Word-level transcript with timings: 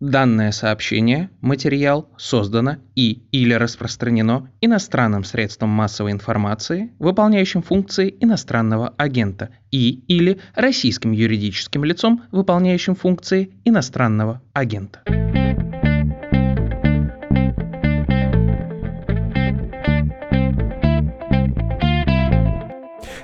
Данное 0.00 0.52
сообщение, 0.52 1.30
материал 1.40 2.10
создано 2.18 2.76
и 2.94 3.22
или 3.32 3.54
распространено 3.54 4.50
иностранным 4.60 5.24
средством 5.24 5.70
массовой 5.70 6.12
информации, 6.12 6.92
выполняющим 6.98 7.62
функции 7.62 8.14
иностранного 8.20 8.92
агента, 8.98 9.48
и 9.70 10.04
или 10.06 10.38
российским 10.54 11.12
юридическим 11.12 11.82
лицом, 11.82 12.24
выполняющим 12.30 12.94
функции 12.94 13.54
иностранного 13.64 14.42
агента. 14.52 15.00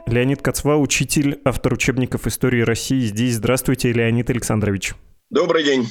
Леонид 0.07 0.41
Кацва, 0.41 0.79
учитель, 0.79 1.39
автор 1.45 1.75
учебников 1.75 2.27
истории 2.27 2.63
России 2.63 3.01
здесь. 3.01 3.35
Здравствуйте, 3.35 3.93
Леонид 3.93 4.31
Александрович. 4.31 4.95
Добрый 5.29 5.65
день. 5.65 5.87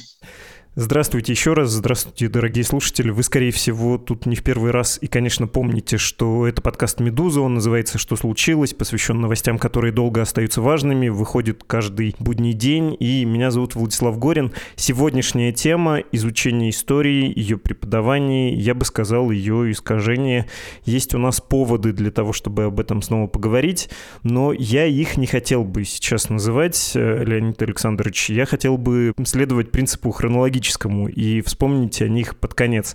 Здравствуйте 0.74 1.32
еще 1.32 1.52
раз, 1.52 1.68
здравствуйте, 1.68 2.30
дорогие 2.30 2.64
слушатели. 2.64 3.10
Вы, 3.10 3.22
скорее 3.24 3.52
всего, 3.52 3.98
тут 3.98 4.24
не 4.24 4.34
в 4.34 4.42
первый 4.42 4.70
раз 4.70 4.98
и, 5.02 5.06
конечно, 5.06 5.46
помните, 5.46 5.98
что 5.98 6.46
это 6.46 6.62
подкаст 6.62 6.98
«Медуза», 6.98 7.42
он 7.42 7.52
называется 7.52 7.98
«Что 7.98 8.16
случилось?», 8.16 8.72
посвящен 8.72 9.20
новостям, 9.20 9.58
которые 9.58 9.92
долго 9.92 10.22
остаются 10.22 10.62
важными, 10.62 11.10
выходит 11.10 11.62
каждый 11.66 12.16
будний 12.18 12.54
день, 12.54 12.96
и 12.98 13.26
меня 13.26 13.50
зовут 13.50 13.74
Владислав 13.74 14.18
Горин. 14.18 14.52
Сегодняшняя 14.74 15.52
тема— 15.52 15.98
изучение 16.10 16.70
истории, 16.70 17.30
ее 17.36 17.58
преподавание, 17.58 18.54
я 18.54 18.74
бы 18.74 18.86
сказал, 18.86 19.30
ее 19.30 19.72
искажение. 19.72 20.48
Есть 20.86 21.14
у 21.14 21.18
нас 21.18 21.42
поводы 21.42 21.92
для 21.92 22.10
того, 22.10 22.32
чтобы 22.32 22.64
об 22.64 22.80
этом 22.80 23.02
снова 23.02 23.26
поговорить, 23.26 23.90
но 24.22 24.54
я 24.54 24.86
их 24.86 25.18
не 25.18 25.26
хотел 25.26 25.64
бы 25.64 25.84
сейчас 25.84 26.30
называть, 26.30 26.92
э, 26.94 27.24
Леонид 27.24 27.60
Александрович. 27.60 28.30
Я 28.30 28.46
хотел 28.46 28.78
бы 28.78 29.12
следовать 29.26 29.70
принципу 29.70 30.12
хронологии 30.12 30.61
историческому 30.62 31.08
и 31.08 31.40
вспомните 31.42 32.04
о 32.04 32.08
них 32.08 32.36
под 32.36 32.54
конец. 32.54 32.94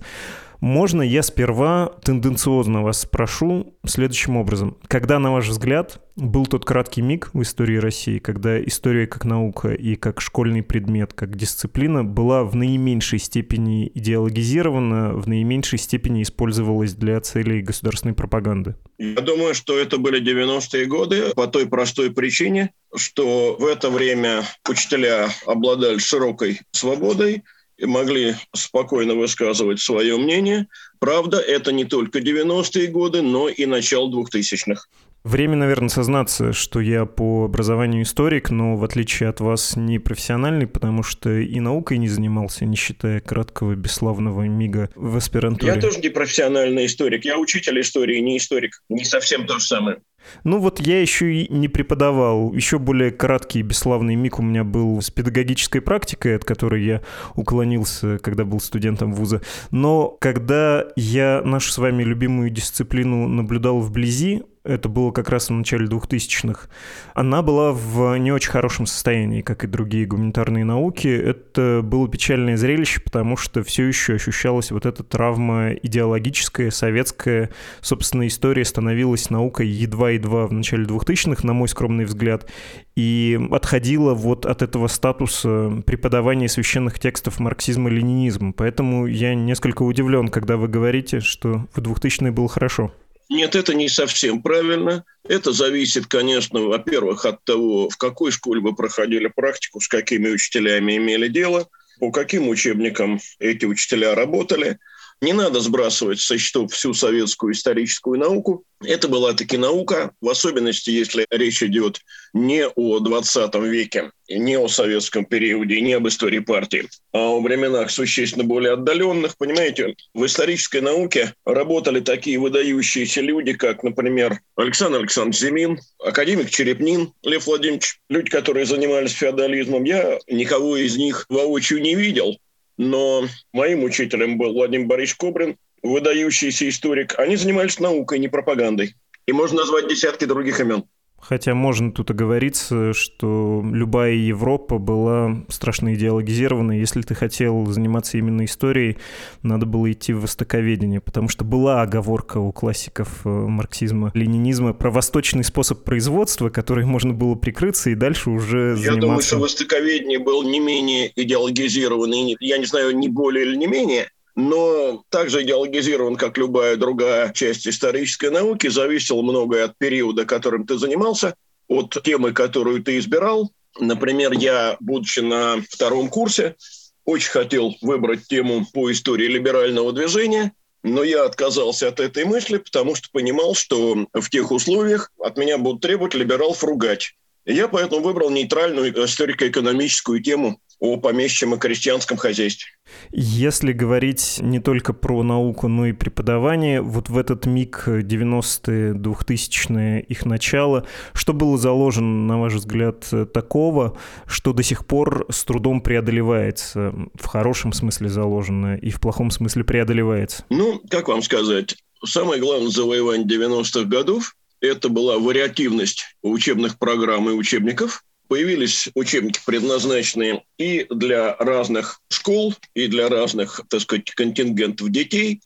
Можно 0.59 1.03
я 1.03 1.21
сперва 1.21 1.92
тенденциозно 2.03 2.81
вас 2.81 3.02
спрошу 3.02 3.78
следующим 3.86 4.38
образом. 4.38 4.78
Когда, 4.88 5.19
на 5.19 5.31
ваш 5.31 5.50
взгляд, 5.50 6.02
был 6.16 6.47
тот 6.47 6.66
краткий 6.66 7.03
миг 7.03 7.30
в 7.33 7.44
истории 7.44 7.77
России, 7.77 8.17
когда 8.17 8.59
история 8.64 9.05
как 9.05 9.23
наука 9.23 9.73
и 9.73 9.95
как 9.95 10.19
школьный 10.19 10.64
предмет, 10.64 11.14
как 11.14 11.36
дисциплина 11.36 12.03
была 12.03 12.44
в 12.44 12.55
наименьшей 12.55 13.19
степени 13.19 13.92
идеологизирована, 13.94 15.14
в 15.14 15.27
наименьшей 15.27 15.77
степени 15.77 16.23
использовалась 16.23 16.95
для 16.95 17.22
целей 17.22 17.61
государственной 17.61 18.16
пропаганды? 18.16 18.75
Я 18.97 19.22
думаю, 19.22 19.53
что 19.53 19.77
это 19.77 19.99
были 19.99 20.20
90-е 20.20 20.88
годы 20.88 21.36
по 21.36 21.45
той 21.45 21.67
простой 21.67 22.09
причине, 22.09 22.72
что 22.95 23.55
в 23.59 23.66
это 23.67 23.92
время 23.92 24.44
учителя 24.67 25.30
обладали 25.45 25.99
широкой 25.99 26.61
свободой, 26.72 27.44
могли 27.81 28.36
спокойно 28.53 29.16
высказывать 29.16 29.80
свое 29.80 30.17
мнение. 30.17 30.67
Правда, 31.00 31.38
это 31.39 31.72
не 31.72 31.86
только 31.86 32.20
90-е 32.20 32.88
годы, 32.88 33.22
но 33.22 33.50
и 33.50 33.66
начало 33.66 34.09
2000-х. 34.09 34.83
Время, 35.23 35.58
наверное, 35.58 35.89
сознаться, 35.89 36.53
что 36.53 36.80
я 36.80 37.05
по 37.05 37.45
образованию 37.45 38.03
историк, 38.03 38.50
но 38.50 38.78
в 38.78 38.83
отличие 38.86 39.28
от 39.28 39.42
вас 39.42 39.75
не 39.75 40.00
профессиональный, 40.00 40.67
потому 40.67 41.03
что 41.03 41.30
и 41.30 41.59
наукой 41.59 41.98
не 41.98 42.08
занимался, 42.08 42.64
не 42.64 42.78
считая 42.78 43.20
краткого 43.20 43.75
бесславного 43.75 44.44
мига 44.44 44.89
в 44.95 45.17
аспирантуре. 45.17 45.73
Я 45.73 45.81
тоже 45.81 46.00
не 46.00 46.09
профессиональный 46.09 46.86
историк, 46.86 47.25
я 47.25 47.38
учитель 47.38 47.81
истории, 47.81 48.20
не 48.20 48.38
историк. 48.38 48.81
Не 48.88 49.03
совсем 49.03 49.45
то 49.45 49.59
же 49.59 49.66
самое. 49.66 49.98
Ну 50.44 50.59
вот 50.59 50.80
я 50.80 51.02
еще 51.02 51.33
и 51.33 51.53
не 51.53 51.67
преподавал. 51.67 52.53
Еще 52.53 52.80
более 52.80 53.11
краткий 53.11 53.59
и 53.59 53.64
бесславный 53.64 54.16
миг 54.16 54.39
у 54.39 54.42
меня 54.42 54.64
был 54.64 55.02
с 55.02 55.09
педагогической 55.09 55.81
практикой, 55.81 56.36
от 56.36 56.45
которой 56.45 56.83
я 56.83 57.02
уклонился, 57.36 58.17
когда 58.20 58.45
был 58.45 58.59
студентом 58.59 59.14
вуза. 59.14 59.42
Но 59.72 60.09
когда 60.20 60.86
я 60.95 61.42
нашу 61.44 61.72
с 61.72 61.78
вами 61.78 62.03
любимую 62.03 62.50
дисциплину 62.50 63.28
наблюдал 63.28 63.80
вблизи, 63.80 64.44
это 64.68 64.90
было 64.90 65.12
как 65.12 65.30
раз 65.30 65.50
в 65.50 65.54
начале 65.54 65.88
2000-х, 65.88 66.67
она 67.14 67.42
была 67.42 67.72
в 67.72 68.17
не 68.17 68.32
очень 68.32 68.52
хорошем 68.52 68.86
состоянии, 68.86 69.42
как 69.42 69.64
и 69.64 69.67
другие 69.67 70.05
гуманитарные 70.05 70.66
науки. 70.66 71.08
Это 71.08 71.82
было 71.83 72.08
печальное 72.08 72.58
зрелище, 72.58 73.02
потому 73.02 73.38
что 73.38 73.64
все 73.64 73.86
еще 73.86 74.16
ощущалась 74.16 74.72
вот 74.72 74.86
эта 74.86 75.04
травма 75.04 75.73
идеологическая, 75.73 76.72
советская. 76.72 77.50
Собственно, 77.82 78.27
история 78.27 78.66
становилась 78.66 79.30
наукой 79.30 79.67
едва-едва 79.67 80.48
в 80.48 80.54
начале 80.54 80.86
2000-х, 80.86 81.45
на 81.45 81.54
мой 81.54 81.67
скромный 81.67 82.06
взгляд, 82.06 82.50
и 82.95 83.39
отходила 83.52 84.14
вот 84.14 84.45
от 84.45 84.61
этого 84.61 84.88
статуса 84.88 85.83
преподавания 85.86 86.50
священных 86.50 87.00
текстов 87.00 87.39
марксизма-ленинизма. 87.39 88.54
Поэтому 88.54 89.06
я 89.06 89.36
несколько 89.36 89.83
удивлен, 89.83 90.30
когда 90.30 90.58
вы 90.58 90.67
говорите, 90.67 91.20
что 91.20 91.67
в 91.73 91.80
2000-е 91.80 92.32
было 92.32 92.48
хорошо. 92.48 92.92
Нет, 93.30 93.55
это 93.55 93.73
не 93.73 93.89
совсем 93.89 94.42
правильно. 94.42 95.04
Это 95.27 95.52
зависит, 95.52 96.08
конечно, 96.08 96.61
во-первых, 96.61 97.26
от 97.26 97.43
того, 97.43 97.89
в 97.89 97.98
какой 97.98 98.32
школе 98.32 98.61
вы 98.61 98.73
проходили 98.73 99.27
практику, 99.27 99.82
с 99.82 99.88
какими 99.88 100.30
учителями 100.30 100.98
имели 100.98 101.27
дело, 101.27 101.67
по 101.99 102.11
каким 102.11 102.48
учебникам 102.48 103.20
эти 103.39 103.65
учителя 103.65 104.15
работали– 104.15 104.80
не 105.22 105.33
надо 105.33 105.60
сбрасывать 105.60 106.20
со 106.20 106.38
счетов 106.38 106.72
всю 106.72 106.94
советскую 106.94 107.54
историческую 107.54 108.20
науку. 108.20 108.64
Это 108.83 109.08
была 109.08 109.33
таки 109.33 109.58
наука, 109.58 110.11
в 110.22 110.30
особенности, 110.30 110.92
если 110.92 111.26
речь 111.32 111.64
идет 111.64 112.02
не 112.33 112.67
о 112.67 113.00
20 113.00 113.56
веке, 113.56 114.11
не 114.30 114.56
о 114.58 114.67
советском 114.67 115.26
периоде, 115.26 115.82
не 115.82 115.94
об 115.94 116.08
истории 116.08 116.39
партии, 116.39 116.88
а 117.11 117.32
о 117.32 117.42
временах 117.42 117.89
существенно 117.89 118.44
более 118.44 118.73
отдаленных. 118.73 119.36
Понимаете, 119.38 119.95
в 120.14 120.23
исторической 120.26 120.82
науке 120.82 121.33
работали 121.44 122.02
такие 122.02 122.38
выдающиеся 122.38 123.22
люди, 123.22 123.54
как, 123.54 123.82
например, 123.82 124.42
Александр 124.56 125.00
Александрович 125.00 125.39
Зимин, 125.39 125.80
академик 126.00 126.52
Черепнин, 126.52 127.14
Лев 127.23 127.48
Владимирович, 127.48 128.00
люди, 128.10 128.30
которые 128.30 128.68
занимались 128.68 129.13
феодализмом. 129.13 129.86
Я 129.86 130.19
никого 130.27 130.77
из 130.77 130.98
них 130.98 131.25
воочию 131.30 131.81
не 131.81 131.95
видел, 131.95 132.38
но 132.77 133.25
моим 133.54 133.83
учителем 133.83 134.38
был 134.38 134.54
Владимир 134.54 134.88
Борисович 134.88 135.18
Кобрин, 135.18 135.57
выдающийся 135.81 136.69
историк. 136.69 137.18
Они 137.19 137.36
занимались 137.36 137.80
наукой, 137.80 138.19
не 138.19 138.27
пропагандой. 138.27 138.95
И 139.25 139.33
можно 139.33 139.57
назвать 139.57 139.88
десятки 139.88 140.25
других 140.25 140.60
имен. 140.60 140.86
Хотя 141.27 141.54
можно 141.54 141.92
тут 141.92 142.10
оговориться, 142.10 142.94
что 142.94 143.62
любая 143.69 144.13
Европа 144.13 144.77
была 144.77 145.44
страшно 145.50 145.94
идеологизирована. 145.94 146.71
Если 146.71 147.01
ты 147.01 147.15
хотел 147.15 147.65
заниматься 147.65 148.18
именно 148.18 148.45
историей, 148.45 148.95
надо 149.42 149.65
было 149.65 149.92
идти 149.92 150.13
в 150.13 150.21
востоковедение, 150.21 151.01
потому 151.01 151.27
что 151.27 151.44
была 151.44 151.81
оговорка 151.81 152.38
у 152.38 152.54
классиков 152.54 153.25
э, 153.25 153.30
марксизма, 153.30 154.12
ленинизма 154.13 154.74
про 154.74 154.89
восточный 154.89 155.44
способ 155.44 155.83
производства, 155.83 156.50
который 156.50 156.86
можно 156.86 157.13
было 157.13 157.36
прикрыться 157.36 157.89
и 157.89 157.95
дальше 157.95 158.30
уже 158.30 158.77
заниматься... 158.77 158.94
Я 158.94 158.95
думаю, 158.95 159.21
что 159.21 159.38
востоковедение 159.39 160.19
был 160.19 160.44
не 160.44 160.62
менее 160.62 161.12
идеологизированный, 161.13 162.38
я 162.39 162.57
не 162.57 162.65
знаю, 162.65 162.95
не 162.95 163.09
более 163.09 163.45
или 163.45 163.57
не 163.57 163.68
менее, 163.68 164.07
но 164.38 165.03
также 165.09 165.42
идеологизирован, 165.42 166.15
как 166.15 166.38
любая 166.38 166.75
другая 166.75 167.33
часть 167.33 167.68
исторической 167.68 168.30
науки, 168.30 168.68
зависело 168.68 169.24
многое 169.24 169.65
от 169.65 169.77
периода, 169.80 170.25
которым 170.25 170.68
ты 170.68 170.77
занимался, 170.77 171.33
от 171.68 171.98
темы, 172.03 172.33
которую 172.33 172.83
ты 172.83 173.00
избирал. 173.00 173.51
Например, 173.80 174.31
я, 174.33 174.77
будучи 174.80 175.21
на 175.21 175.57
втором 175.68 176.09
курсе, 176.09 176.56
очень 177.03 177.31
хотел 177.31 177.75
выбрать 177.81 178.27
тему 178.27 178.63
по 178.71 178.92
истории 178.92 179.25
либерального 179.25 179.92
движения, 179.92 180.53
но 180.83 181.03
я 181.03 181.25
отказался 181.25 181.88
от 181.88 182.00
этой 182.00 182.24
мысли, 182.24 182.57
потому 182.57 182.94
что 182.94 183.09
понимал, 183.12 183.56
что 183.56 184.06
в 184.13 184.30
тех 184.30 184.51
условиях 184.51 185.12
от 185.19 185.38
меня 185.38 185.57
будут 185.57 185.81
требовать 185.81 186.13
либералов 186.13 186.63
ругать. 186.63 187.15
Я 187.45 187.68
поэтому 187.68 188.03
выбрал 188.03 188.30
нейтральную 188.30 188.94
историко-экономическую 189.03 190.21
тему 190.21 190.59
о 190.80 190.98
помещичьем 190.98 191.56
и 191.56 191.57
крестьянском 191.57 192.18
хозяйстве. 192.18 192.71
Если 193.12 193.74
говорить 193.74 194.38
не 194.39 194.59
только 194.59 194.94
про 194.94 195.24
науку, 195.24 195.68
но 195.68 195.88
и 195.88 195.91
преподавание, 195.94 196.81
вот 196.81 197.09
в 197.09 197.18
этот 197.18 197.45
миг 197.45 197.83
90-е, 197.88 198.94
2000-е, 198.94 200.01
их 200.01 200.25
начало, 200.25 200.85
что 201.13 201.33
было 201.33 201.57
заложено, 201.57 202.25
на 202.25 202.39
ваш 202.39 202.53
взгляд, 202.53 203.07
такого, 203.33 203.97
что 204.25 204.53
до 204.53 204.63
сих 204.63 204.85
пор 204.85 205.25
с 205.29 205.44
трудом 205.44 205.81
преодолевается, 205.81 206.94
в 207.15 207.25
хорошем 207.25 207.74
смысле 207.74 208.09
заложено 208.09 208.75
и 208.75 208.89
в 208.89 209.00
плохом 209.00 209.31
смысле 209.31 209.63
преодолевается? 209.63 210.45
Ну, 210.50 210.81
как 210.89 211.07
вам 211.07 211.21
сказать, 211.24 211.75
самое 212.06 212.39
главное 212.39 212.69
завоевание 212.69 213.25
90-х 213.27 213.85
годов– 213.85 214.35
это 214.62 214.89
была 214.89 215.18
вариативность 215.18 216.15
учебных 216.21 216.77
программ 216.77 217.29
и 217.29 217.33
учебников– 217.33 218.03
Появились 218.27 218.89
учебники, 218.94 219.39
предназначенные 219.45 220.44
и 220.57 220.85
для 220.89 221.35
разных 221.38 222.01
школ, 222.09 222.53
и 222.74 222.88
для 222.88 223.09
разных, 223.09 223.62
так 223.69 223.81
сказать, 223.81 224.12
контингентов 224.12 224.89
детей, 224.91 225.41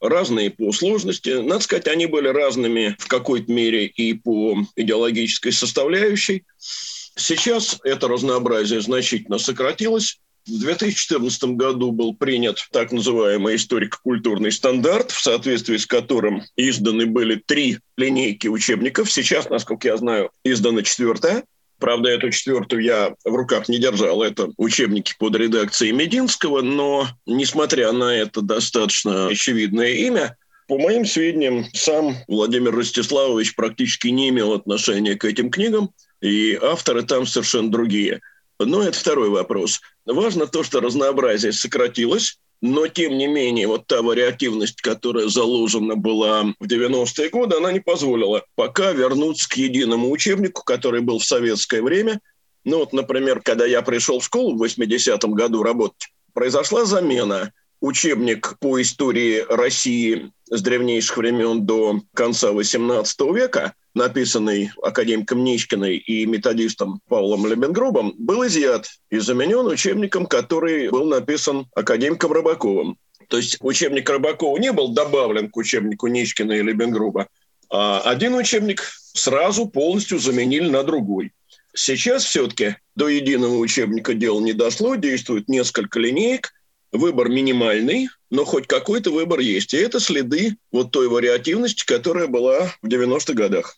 разные 0.00 0.50
по 0.50 0.72
сложности. 0.72 1.30
Надо 1.30 1.60
сказать, 1.60 1.86
они 1.86 2.06
были 2.06 2.28
разными 2.28 2.96
в 2.98 3.06
какой-то 3.06 3.52
мере 3.52 3.86
и 3.86 4.14
по 4.14 4.56
идеологической 4.76 5.52
составляющей. 5.52 6.44
Сейчас 6.58 7.78
это 7.84 8.08
разнообразие 8.08 8.80
значительно 8.80 9.38
сократилось. 9.38 10.18
В 10.46 10.60
2014 10.60 11.44
году 11.56 11.92
был 11.92 12.14
принят 12.14 12.66
так 12.72 12.90
называемый 12.90 13.56
историко-культурный 13.56 14.50
стандарт, 14.50 15.10
в 15.10 15.20
соответствии 15.20 15.76
с 15.76 15.84
которым 15.84 16.42
изданы 16.56 17.04
были 17.04 17.34
три 17.44 17.78
линейки 17.98 18.48
учебников. 18.48 19.12
Сейчас, 19.12 19.50
насколько 19.50 19.88
я 19.88 19.96
знаю, 19.98 20.30
издана 20.44 20.82
четвертая. 20.82 21.44
Правда, 21.78 22.08
эту 22.08 22.30
четвертую 22.30 22.82
я 22.82 23.14
в 23.24 23.34
руках 23.34 23.68
не 23.68 23.78
держал. 23.78 24.22
Это 24.22 24.50
учебники 24.56 25.14
под 25.18 25.36
редакцией 25.36 25.92
Мединского, 25.92 26.60
но, 26.60 27.06
несмотря 27.24 27.92
на 27.92 28.14
это 28.16 28.42
достаточно 28.42 29.28
очевидное 29.28 29.92
имя, 29.92 30.36
по 30.66 30.76
моим 30.78 31.06
сведениям, 31.06 31.66
сам 31.72 32.16
Владимир 32.26 32.74
Ростиславович 32.74 33.54
практически 33.54 34.08
не 34.08 34.28
имел 34.28 34.52
отношения 34.52 35.14
к 35.14 35.24
этим 35.24 35.50
книгам, 35.50 35.90
и 36.20 36.58
авторы 36.60 37.04
там 37.04 37.26
совершенно 37.26 37.70
другие. 37.70 38.20
Но 38.58 38.82
это 38.82 38.98
второй 38.98 39.30
вопрос. 39.30 39.80
Важно 40.04 40.46
то, 40.46 40.64
что 40.64 40.80
разнообразие 40.80 41.52
сократилось, 41.52 42.38
но, 42.60 42.88
тем 42.88 43.16
не 43.16 43.26
менее, 43.26 43.68
вот 43.68 43.86
та 43.86 44.02
вариативность, 44.02 44.80
которая 44.80 45.28
заложена 45.28 45.94
была 45.94 46.54
в 46.58 46.66
90-е 46.66 47.30
годы, 47.30 47.56
она 47.56 47.72
не 47.72 47.80
позволила 47.80 48.44
пока 48.56 48.92
вернуться 48.92 49.48
к 49.48 49.56
единому 49.56 50.10
учебнику, 50.10 50.64
который 50.64 51.00
был 51.00 51.20
в 51.20 51.24
советское 51.24 51.82
время. 51.82 52.20
Ну 52.64 52.78
вот, 52.78 52.92
например, 52.92 53.40
когда 53.42 53.64
я 53.64 53.82
пришел 53.82 54.18
в 54.18 54.24
школу 54.24 54.56
в 54.56 54.62
80-м 54.62 55.32
году 55.34 55.62
работать, 55.62 56.08
произошла 56.34 56.84
замена 56.84 57.52
учебник 57.80 58.58
по 58.58 58.80
истории 58.82 59.44
России 59.48 60.32
с 60.50 60.60
древнейших 60.60 61.16
времен 61.16 61.64
до 61.64 62.00
конца 62.12 62.50
XVIII 62.50 63.34
века, 63.34 63.74
написанный 63.98 64.70
академиком 64.82 65.44
Ничкиной 65.44 65.96
и 65.96 66.24
методистом 66.24 67.00
Павлом 67.08 67.46
Лебенгрубом, 67.46 68.14
был 68.16 68.46
изъят 68.46 68.88
и 69.10 69.18
заменен 69.18 69.66
учебником, 69.66 70.26
который 70.26 70.88
был 70.88 71.04
написан 71.04 71.66
академиком 71.74 72.32
Рыбаковым. 72.32 72.96
То 73.28 73.36
есть 73.36 73.58
учебник 73.60 74.08
Рыбакова 74.08 74.56
не 74.58 74.72
был 74.72 74.88
добавлен 74.88 75.50
к 75.50 75.56
учебнику 75.58 76.06
Ничкина 76.06 76.52
и 76.52 76.62
Лебенгруба, 76.62 77.26
а 77.70 78.00
один 78.00 78.34
учебник 78.34 78.82
сразу 79.12 79.66
полностью 79.66 80.18
заменили 80.18 80.68
на 80.70 80.82
другой. 80.82 81.32
Сейчас 81.74 82.24
все-таки 82.24 82.76
до 82.96 83.08
единого 83.08 83.56
учебника 83.58 84.14
дело 84.14 84.40
не 84.40 84.54
дошло, 84.54 84.94
действует 84.94 85.48
несколько 85.48 86.00
линеек, 86.00 86.52
выбор 86.92 87.28
минимальный, 87.28 88.08
но 88.30 88.44
хоть 88.44 88.66
какой-то 88.66 89.10
выбор 89.10 89.40
есть. 89.40 89.74
И 89.74 89.76
это 89.76 90.00
следы 90.00 90.56
вот 90.72 90.90
той 90.90 91.08
вариативности, 91.08 91.84
которая 91.84 92.26
была 92.26 92.72
в 92.82 92.88
90-х 92.88 93.34
годах. 93.34 93.76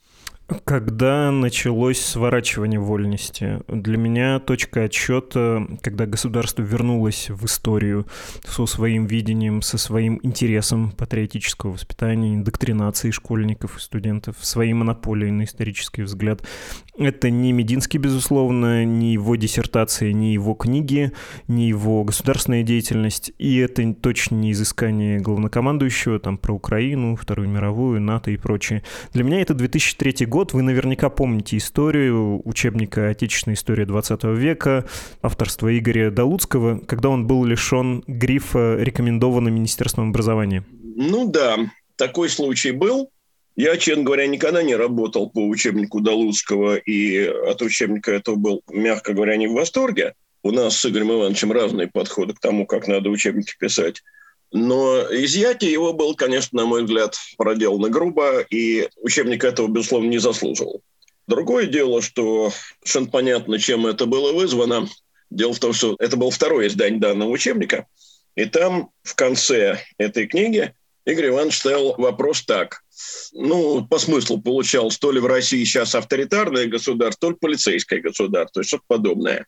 Когда 0.65 1.31
началось 1.31 2.01
сворачивание 2.01 2.81
вольности? 2.81 3.63
Для 3.69 3.97
меня 3.97 4.41
точка 4.41 4.85
отсчета, 4.85 5.67
когда 5.81 6.07
государство 6.07 6.63
вернулось 6.63 7.31
в 7.31 7.45
историю 7.45 8.07
со 8.45 8.67
своим 8.67 9.07
видением, 9.07 9.63
со 9.63 9.79
своим 9.79 10.19
интересом 10.23 10.91
патриотического 10.91 11.73
воспитания, 11.73 12.35
индоктринации 12.35 13.13
школьников 13.13 13.77
и 13.77 13.81
студентов, 13.81 14.37
своей 14.41 14.73
монополией 14.73 15.31
на 15.31 15.45
исторический 15.45 16.03
взгляд. 16.03 16.43
Это 16.99 17.31
не 17.31 17.53
Мединский, 17.53 17.99
безусловно, 17.99 18.85
не 18.85 19.13
его 19.13 19.37
диссертация, 19.37 20.13
не 20.13 20.33
его 20.33 20.55
книги, 20.55 21.13
не 21.47 21.69
его 21.69 22.03
государственная 22.05 22.63
деятельность, 22.63 23.33
и 23.39 23.57
это 23.59 23.95
точно 23.95 24.35
не 24.35 24.53
изыскание 24.53 25.21
главнокомандующего 25.21 26.19
там 26.19 26.39
про 26.39 26.55
Украину, 26.55 27.15
Вторую 27.15 27.49
мировую, 27.49 28.01
НАТО 28.01 28.33
и 28.33 28.37
прочее. 28.37 28.83
Для 29.13 29.25
меня 29.25 29.41
это 29.41 29.55
2003 29.55 30.27
год, 30.27 30.40
год. 30.41 30.55
Вы 30.55 30.63
наверняка 30.63 31.11
помните 31.11 31.59
историю 31.59 32.41
учебника 32.49 33.11
«Отечественная 33.11 33.57
история 33.57 33.85
20 33.85 34.25
века» 34.25 34.87
авторства 35.21 35.69
Игоря 35.79 36.11
Долуцкого, 36.11 36.79
когда 36.79 37.11
он 37.11 37.27
был 37.27 37.45
лишен 37.45 38.03
грифа 38.07 38.77
«Рекомендовано 38.79 39.51
Министерством 39.51 40.09
образования». 40.09 40.65
Ну 40.97 41.31
да, 41.31 41.59
такой 41.97 42.31
случай 42.31 42.71
был. 42.71 43.11
Я, 43.55 43.77
честно 43.77 44.05
говоря, 44.05 44.27
никогда 44.27 44.63
не 44.63 44.75
работал 44.75 45.29
по 45.29 45.47
учебнику 45.47 46.01
Долуцкого, 46.01 46.77
и 46.77 47.23
от 47.27 47.61
учебника 47.61 48.11
этого 48.11 48.37
был, 48.37 48.63
мягко 48.73 49.13
говоря, 49.13 49.37
не 49.37 49.47
в 49.47 49.53
восторге. 49.53 50.15
У 50.43 50.53
нас 50.53 50.75
с 50.75 50.87
Игорем 50.87 51.13
Ивановичем 51.13 51.53
разные 51.53 51.89
подходы 51.89 52.33
к 52.33 52.41
тому, 52.41 52.65
как 52.65 52.89
надо 52.89 53.11
учебники 53.11 53.53
писать. 53.61 54.03
Но 54.53 55.01
изъятие 55.11 55.73
его 55.73 55.93
было, 55.93 56.15
конечно, 56.15 56.61
на 56.61 56.67
мой 56.67 56.85
взгляд, 56.85 57.17
проделано 57.37 57.89
грубо, 57.89 58.41
и 58.41 58.89
учебник 58.97 59.45
этого, 59.45 59.69
безусловно, 59.69 60.09
не 60.09 60.19
заслуживал. 60.19 60.83
Другое 61.27 61.67
дело, 61.67 62.03
что 62.03 62.53
совершенно 62.83 63.11
понятно, 63.11 63.59
чем 63.59 63.87
это 63.87 64.07
было 64.07 64.33
вызвано. 64.33 64.89
Дело 65.31 65.53
в 65.53 65.61
том, 65.61 65.73
что 65.73 65.95
это 66.01 66.17
был 66.17 66.31
второй 66.31 66.67
издание 66.67 66.99
данного 66.99 67.31
учебника, 67.31 67.87
и 68.35 68.47
там 68.47 68.91
в 69.05 69.15
конце 69.15 69.79
этой 69.97 70.27
книги 70.27 70.75
Игорь 71.05 71.29
Иванович 71.29 71.59
ставил 71.59 71.95
вопрос 71.97 72.43
так. 72.43 72.83
Ну, 73.33 73.87
по 73.87 73.99
смыслу 73.99 74.41
получалось, 74.41 74.99
то 74.99 75.11
ли 75.13 75.21
в 75.21 75.27
России 75.27 75.65
сейчас 75.65 75.95
авторитарное 75.95 76.67
государство, 76.67 77.29
то 77.29 77.31
ли 77.31 77.37
полицейское 77.41 78.01
государство, 78.01 78.55
то 78.55 78.61
есть 78.61 78.69
что-то 78.69 78.85
подобное. 78.87 79.47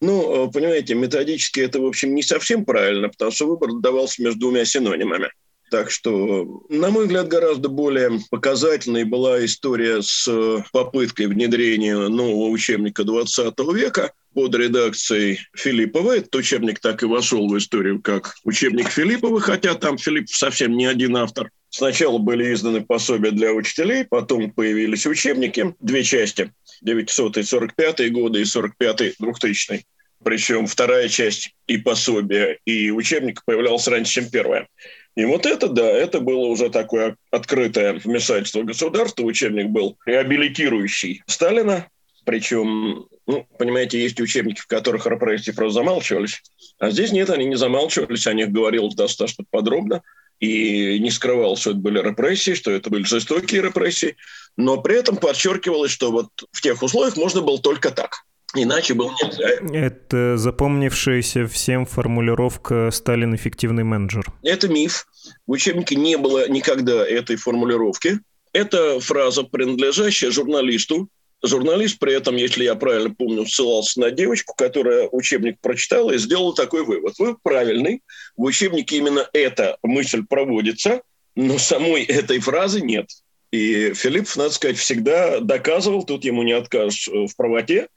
Ну, 0.00 0.46
э, 0.46 0.50
понимаете, 0.50 0.94
методически 0.94 1.60
это, 1.60 1.80
в 1.80 1.86
общем, 1.86 2.14
не 2.14 2.22
совсем 2.22 2.64
правильно, 2.64 3.08
потому 3.08 3.30
что 3.30 3.46
выбор 3.46 3.72
давался 3.74 4.22
между 4.22 4.40
двумя 4.40 4.64
синонимами. 4.64 5.30
Так 5.70 5.90
что, 5.90 6.64
на 6.68 6.90
мой 6.90 7.04
взгляд, 7.04 7.28
гораздо 7.28 7.68
более 7.68 8.18
показательной 8.30 9.04
была 9.04 9.44
история 9.44 10.02
с 10.02 10.26
э, 10.26 10.64
попыткой 10.72 11.28
внедрения 11.28 11.96
нового 11.96 12.48
учебника 12.48 13.04
20 13.04 13.56
века 13.72 14.12
под 14.34 14.54
редакцией 14.56 15.38
Филиппова. 15.54 16.16
Этот 16.16 16.34
учебник 16.34 16.80
так 16.80 17.02
и 17.02 17.06
вошел 17.06 17.48
в 17.48 17.56
историю 17.56 18.00
как 18.02 18.34
учебник 18.44 18.88
Филиппова, 18.88 19.40
хотя 19.40 19.74
там 19.74 19.96
Филипп 19.96 20.28
совсем 20.28 20.76
не 20.76 20.86
один 20.86 21.16
автор. 21.16 21.50
Сначала 21.68 22.18
были 22.18 22.52
изданы 22.52 22.80
пособия 22.80 23.30
для 23.30 23.52
учителей, 23.52 24.04
потом 24.04 24.50
появились 24.50 25.06
учебники, 25.06 25.76
две 25.78 26.02
части, 26.02 26.52
945 26.82 28.12
годы 28.12 28.40
и 28.40 28.44
45-2000. 28.44 29.82
Причем 30.22 30.66
вторая 30.66 31.08
часть 31.08 31.54
и 31.66 31.78
пособия, 31.78 32.58
и 32.66 32.90
учебник 32.90 33.42
появлялась 33.44 33.88
раньше, 33.88 34.12
чем 34.12 34.30
первая. 34.30 34.68
И 35.16 35.24
вот 35.24 35.46
это, 35.46 35.68
да, 35.68 35.86
это 35.86 36.20
было 36.20 36.46
уже 36.46 36.70
такое 36.70 37.16
открытое 37.30 37.94
вмешательство 37.94 38.62
государства. 38.62 39.24
Учебник 39.24 39.66
был 39.66 39.96
реабилитирующий 40.06 41.22
Сталина. 41.26 41.88
Причем, 42.24 43.06
ну, 43.26 43.46
понимаете, 43.58 44.00
есть 44.00 44.20
учебники, 44.20 44.60
в 44.60 44.66
которых 44.66 45.06
репрессии 45.06 45.52
просто 45.52 45.80
замалчивались. 45.80 46.42
А 46.78 46.90
здесь 46.90 47.12
нет, 47.12 47.30
они 47.30 47.46
не 47.46 47.56
замалчивались, 47.56 48.26
о 48.26 48.34
них 48.34 48.50
говорилось 48.50 48.94
достаточно 48.94 49.44
подробно. 49.50 50.02
И 50.40 50.98
не 50.98 51.10
скрывал, 51.10 51.56
что 51.56 51.70
это 51.70 51.78
были 51.78 52.00
репрессии, 52.00 52.54
что 52.54 52.70
это 52.70 52.90
были 52.90 53.04
жестокие 53.04 53.62
репрессии. 53.62 54.16
Но 54.56 54.80
при 54.80 54.96
этом 54.96 55.16
подчеркивалось, 55.16 55.90
что 55.90 56.10
вот 56.10 56.28
в 56.50 56.60
тех 56.62 56.82
условиях 56.82 57.16
можно 57.16 57.42
было 57.42 57.58
только 57.58 57.90
так. 57.90 58.24
Иначе 58.54 58.94
было 58.94 59.14
нельзя. 59.22 59.48
Это 59.72 60.36
запомнившаяся 60.36 61.46
всем 61.46 61.86
формулировка 61.86 62.90
«Сталин– 62.90 63.34
эффективный 63.36 63.84
менеджер». 63.84 64.24
Это 64.42 64.68
миф. 64.68 65.06
В 65.46 65.52
учебнике 65.52 65.94
не 65.94 66.16
было 66.16 66.48
никогда 66.48 67.06
этой 67.06 67.36
формулировки. 67.36 68.18
Это 68.52 68.98
фраза, 68.98 69.44
принадлежащая 69.44 70.32
журналисту. 70.32 71.08
Журналист 71.42 71.98
при 71.98 72.14
этом, 72.14 72.36
если 72.36 72.64
я 72.64 72.74
правильно 72.74 73.14
помню, 73.14 73.46
ссылался 73.46 73.98
на 74.00 74.10
девочку, 74.10 74.54
которая 74.54 75.08
учебник 75.10 75.58
прочитала 75.60 76.10
и 76.10 76.18
сделала 76.18 76.54
такой 76.54 76.84
вывод. 76.84 77.14
Вы 77.18 77.36
правильный. 77.42 78.02
В 78.36 78.42
учебнике 78.42 78.98
именно 78.98 79.28
эта 79.32 79.78
мысль 79.82 80.24
проводится, 80.28 81.02
но 81.34 81.58
самой 81.58 82.04
этой 82.04 82.40
фразы 82.40 82.80
нет. 82.82 83.08
И 83.52 83.94
Филипп, 83.94 84.28
надо 84.36 84.50
сказать, 84.50 84.76
всегда 84.76 85.40
доказывал, 85.40 86.04
тут 86.04 86.24
ему 86.24 86.42
не 86.42 86.52
откажешь 86.52 87.08
в 87.08 87.34
правоте, 87.36 87.88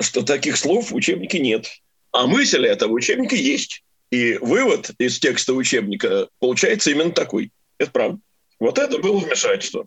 что 0.00 0.22
таких 0.22 0.56
слов 0.56 0.90
в 0.90 0.94
учебнике 0.94 1.38
нет. 1.38 1.68
А 2.12 2.26
мысль 2.26 2.66
эта 2.66 2.88
в 2.88 2.92
учебнике 2.92 3.36
есть. 3.36 3.82
И 4.10 4.38
вывод 4.40 4.90
из 4.98 5.18
текста 5.18 5.54
учебника 5.54 6.28
получается 6.38 6.90
именно 6.90 7.12
такой. 7.12 7.50
Это 7.78 7.90
правда. 7.90 8.20
Вот 8.60 8.78
это 8.78 8.98
было 8.98 9.18
вмешательство. 9.18 9.86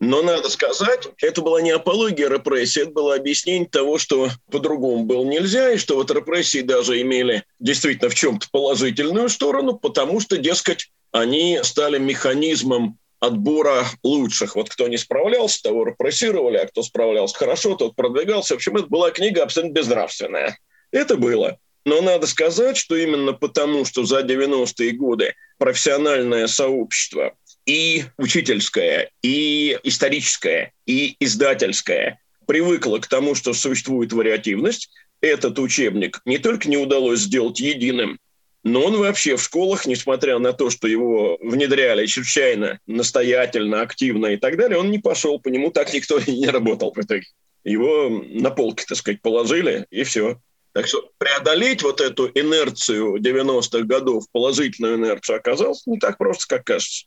Но 0.00 0.22
надо 0.22 0.48
сказать, 0.50 1.08
это 1.22 1.40
была 1.40 1.62
не 1.62 1.70
апология 1.70 2.28
репрессий, 2.28 2.82
это 2.82 2.90
было 2.90 3.14
объяснение 3.14 3.68
того, 3.68 3.98
что 3.98 4.28
по-другому 4.50 5.04
было 5.04 5.24
нельзя, 5.24 5.72
и 5.72 5.78
что 5.78 5.94
вот 5.94 6.10
репрессии 6.10 6.60
даже 6.62 7.00
имели 7.00 7.44
действительно 7.60 8.10
в 8.10 8.14
чем-то 8.14 8.48
положительную 8.50 9.28
сторону, 9.28 9.78
потому 9.78 10.20
что, 10.20 10.36
дескать, 10.36 10.90
они 11.12 11.60
стали 11.62 11.98
механизмом 11.98 12.98
отбора 13.20 13.86
лучших. 14.02 14.56
Вот 14.56 14.68
кто 14.68 14.88
не 14.88 14.98
справлялся, 14.98 15.62
того 15.62 15.86
репрессировали, 15.86 16.58
а 16.58 16.66
кто 16.66 16.82
справлялся 16.82 17.36
хорошо, 17.36 17.74
тот 17.76 17.96
продвигался. 17.96 18.54
В 18.54 18.56
общем, 18.56 18.76
это 18.76 18.86
была 18.86 19.10
книга 19.10 19.42
абсолютно 19.42 19.72
безнравственная. 19.72 20.58
Это 20.90 21.16
было. 21.16 21.58
Но 21.84 22.00
надо 22.00 22.26
сказать, 22.26 22.76
что 22.76 22.96
именно 22.96 23.32
потому, 23.32 23.84
что 23.84 24.04
за 24.04 24.20
90-е 24.20 24.92
годы 24.92 25.34
профессиональное 25.58 26.46
сообщество 26.46 27.34
и 27.66 28.04
учительское, 28.18 29.10
и 29.22 29.78
историческое, 29.82 30.72
и 30.86 31.16
издательское 31.20 32.20
привыкло 32.46 32.98
к 32.98 33.06
тому, 33.06 33.34
что 33.34 33.54
существует 33.54 34.12
вариативность, 34.12 34.90
этот 35.20 35.58
учебник 35.58 36.20
не 36.24 36.38
только 36.38 36.68
не 36.68 36.76
удалось 36.76 37.20
сделать 37.20 37.60
единым, 37.60 38.18
но 38.62 38.82
он 38.82 38.96
вообще 38.96 39.36
в 39.36 39.42
школах, 39.42 39.86
несмотря 39.86 40.38
на 40.38 40.52
то, 40.52 40.70
что 40.70 40.88
его 40.88 41.38
внедряли 41.40 42.06
чрезвычайно 42.06 42.80
настоятельно, 42.86 43.82
активно 43.82 44.26
и 44.26 44.36
так 44.36 44.56
далее, 44.56 44.78
он 44.78 44.90
не 44.90 44.98
пошел, 44.98 45.38
по 45.38 45.48
нему 45.48 45.70
так 45.70 45.92
никто 45.92 46.18
и 46.18 46.30
не 46.32 46.48
работал 46.48 46.92
в 46.92 46.98
итоге. 46.98 47.26
Его 47.62 48.08
на 48.08 48.50
полке, 48.50 48.84
так 48.86 48.98
сказать, 48.98 49.22
положили, 49.22 49.86
и 49.90 50.04
все. 50.04 50.38
Так 50.72 50.86
что 50.86 51.08
преодолеть 51.18 51.82
вот 51.82 52.00
эту 52.00 52.26
инерцию 52.34 53.16
90-х 53.18 53.84
годов, 53.84 54.24
положительную 54.32 54.96
инерцию, 54.96 55.36
оказалось 55.36 55.86
не 55.86 55.98
так 55.98 56.18
просто, 56.18 56.46
как 56.48 56.64
кажется. 56.64 57.06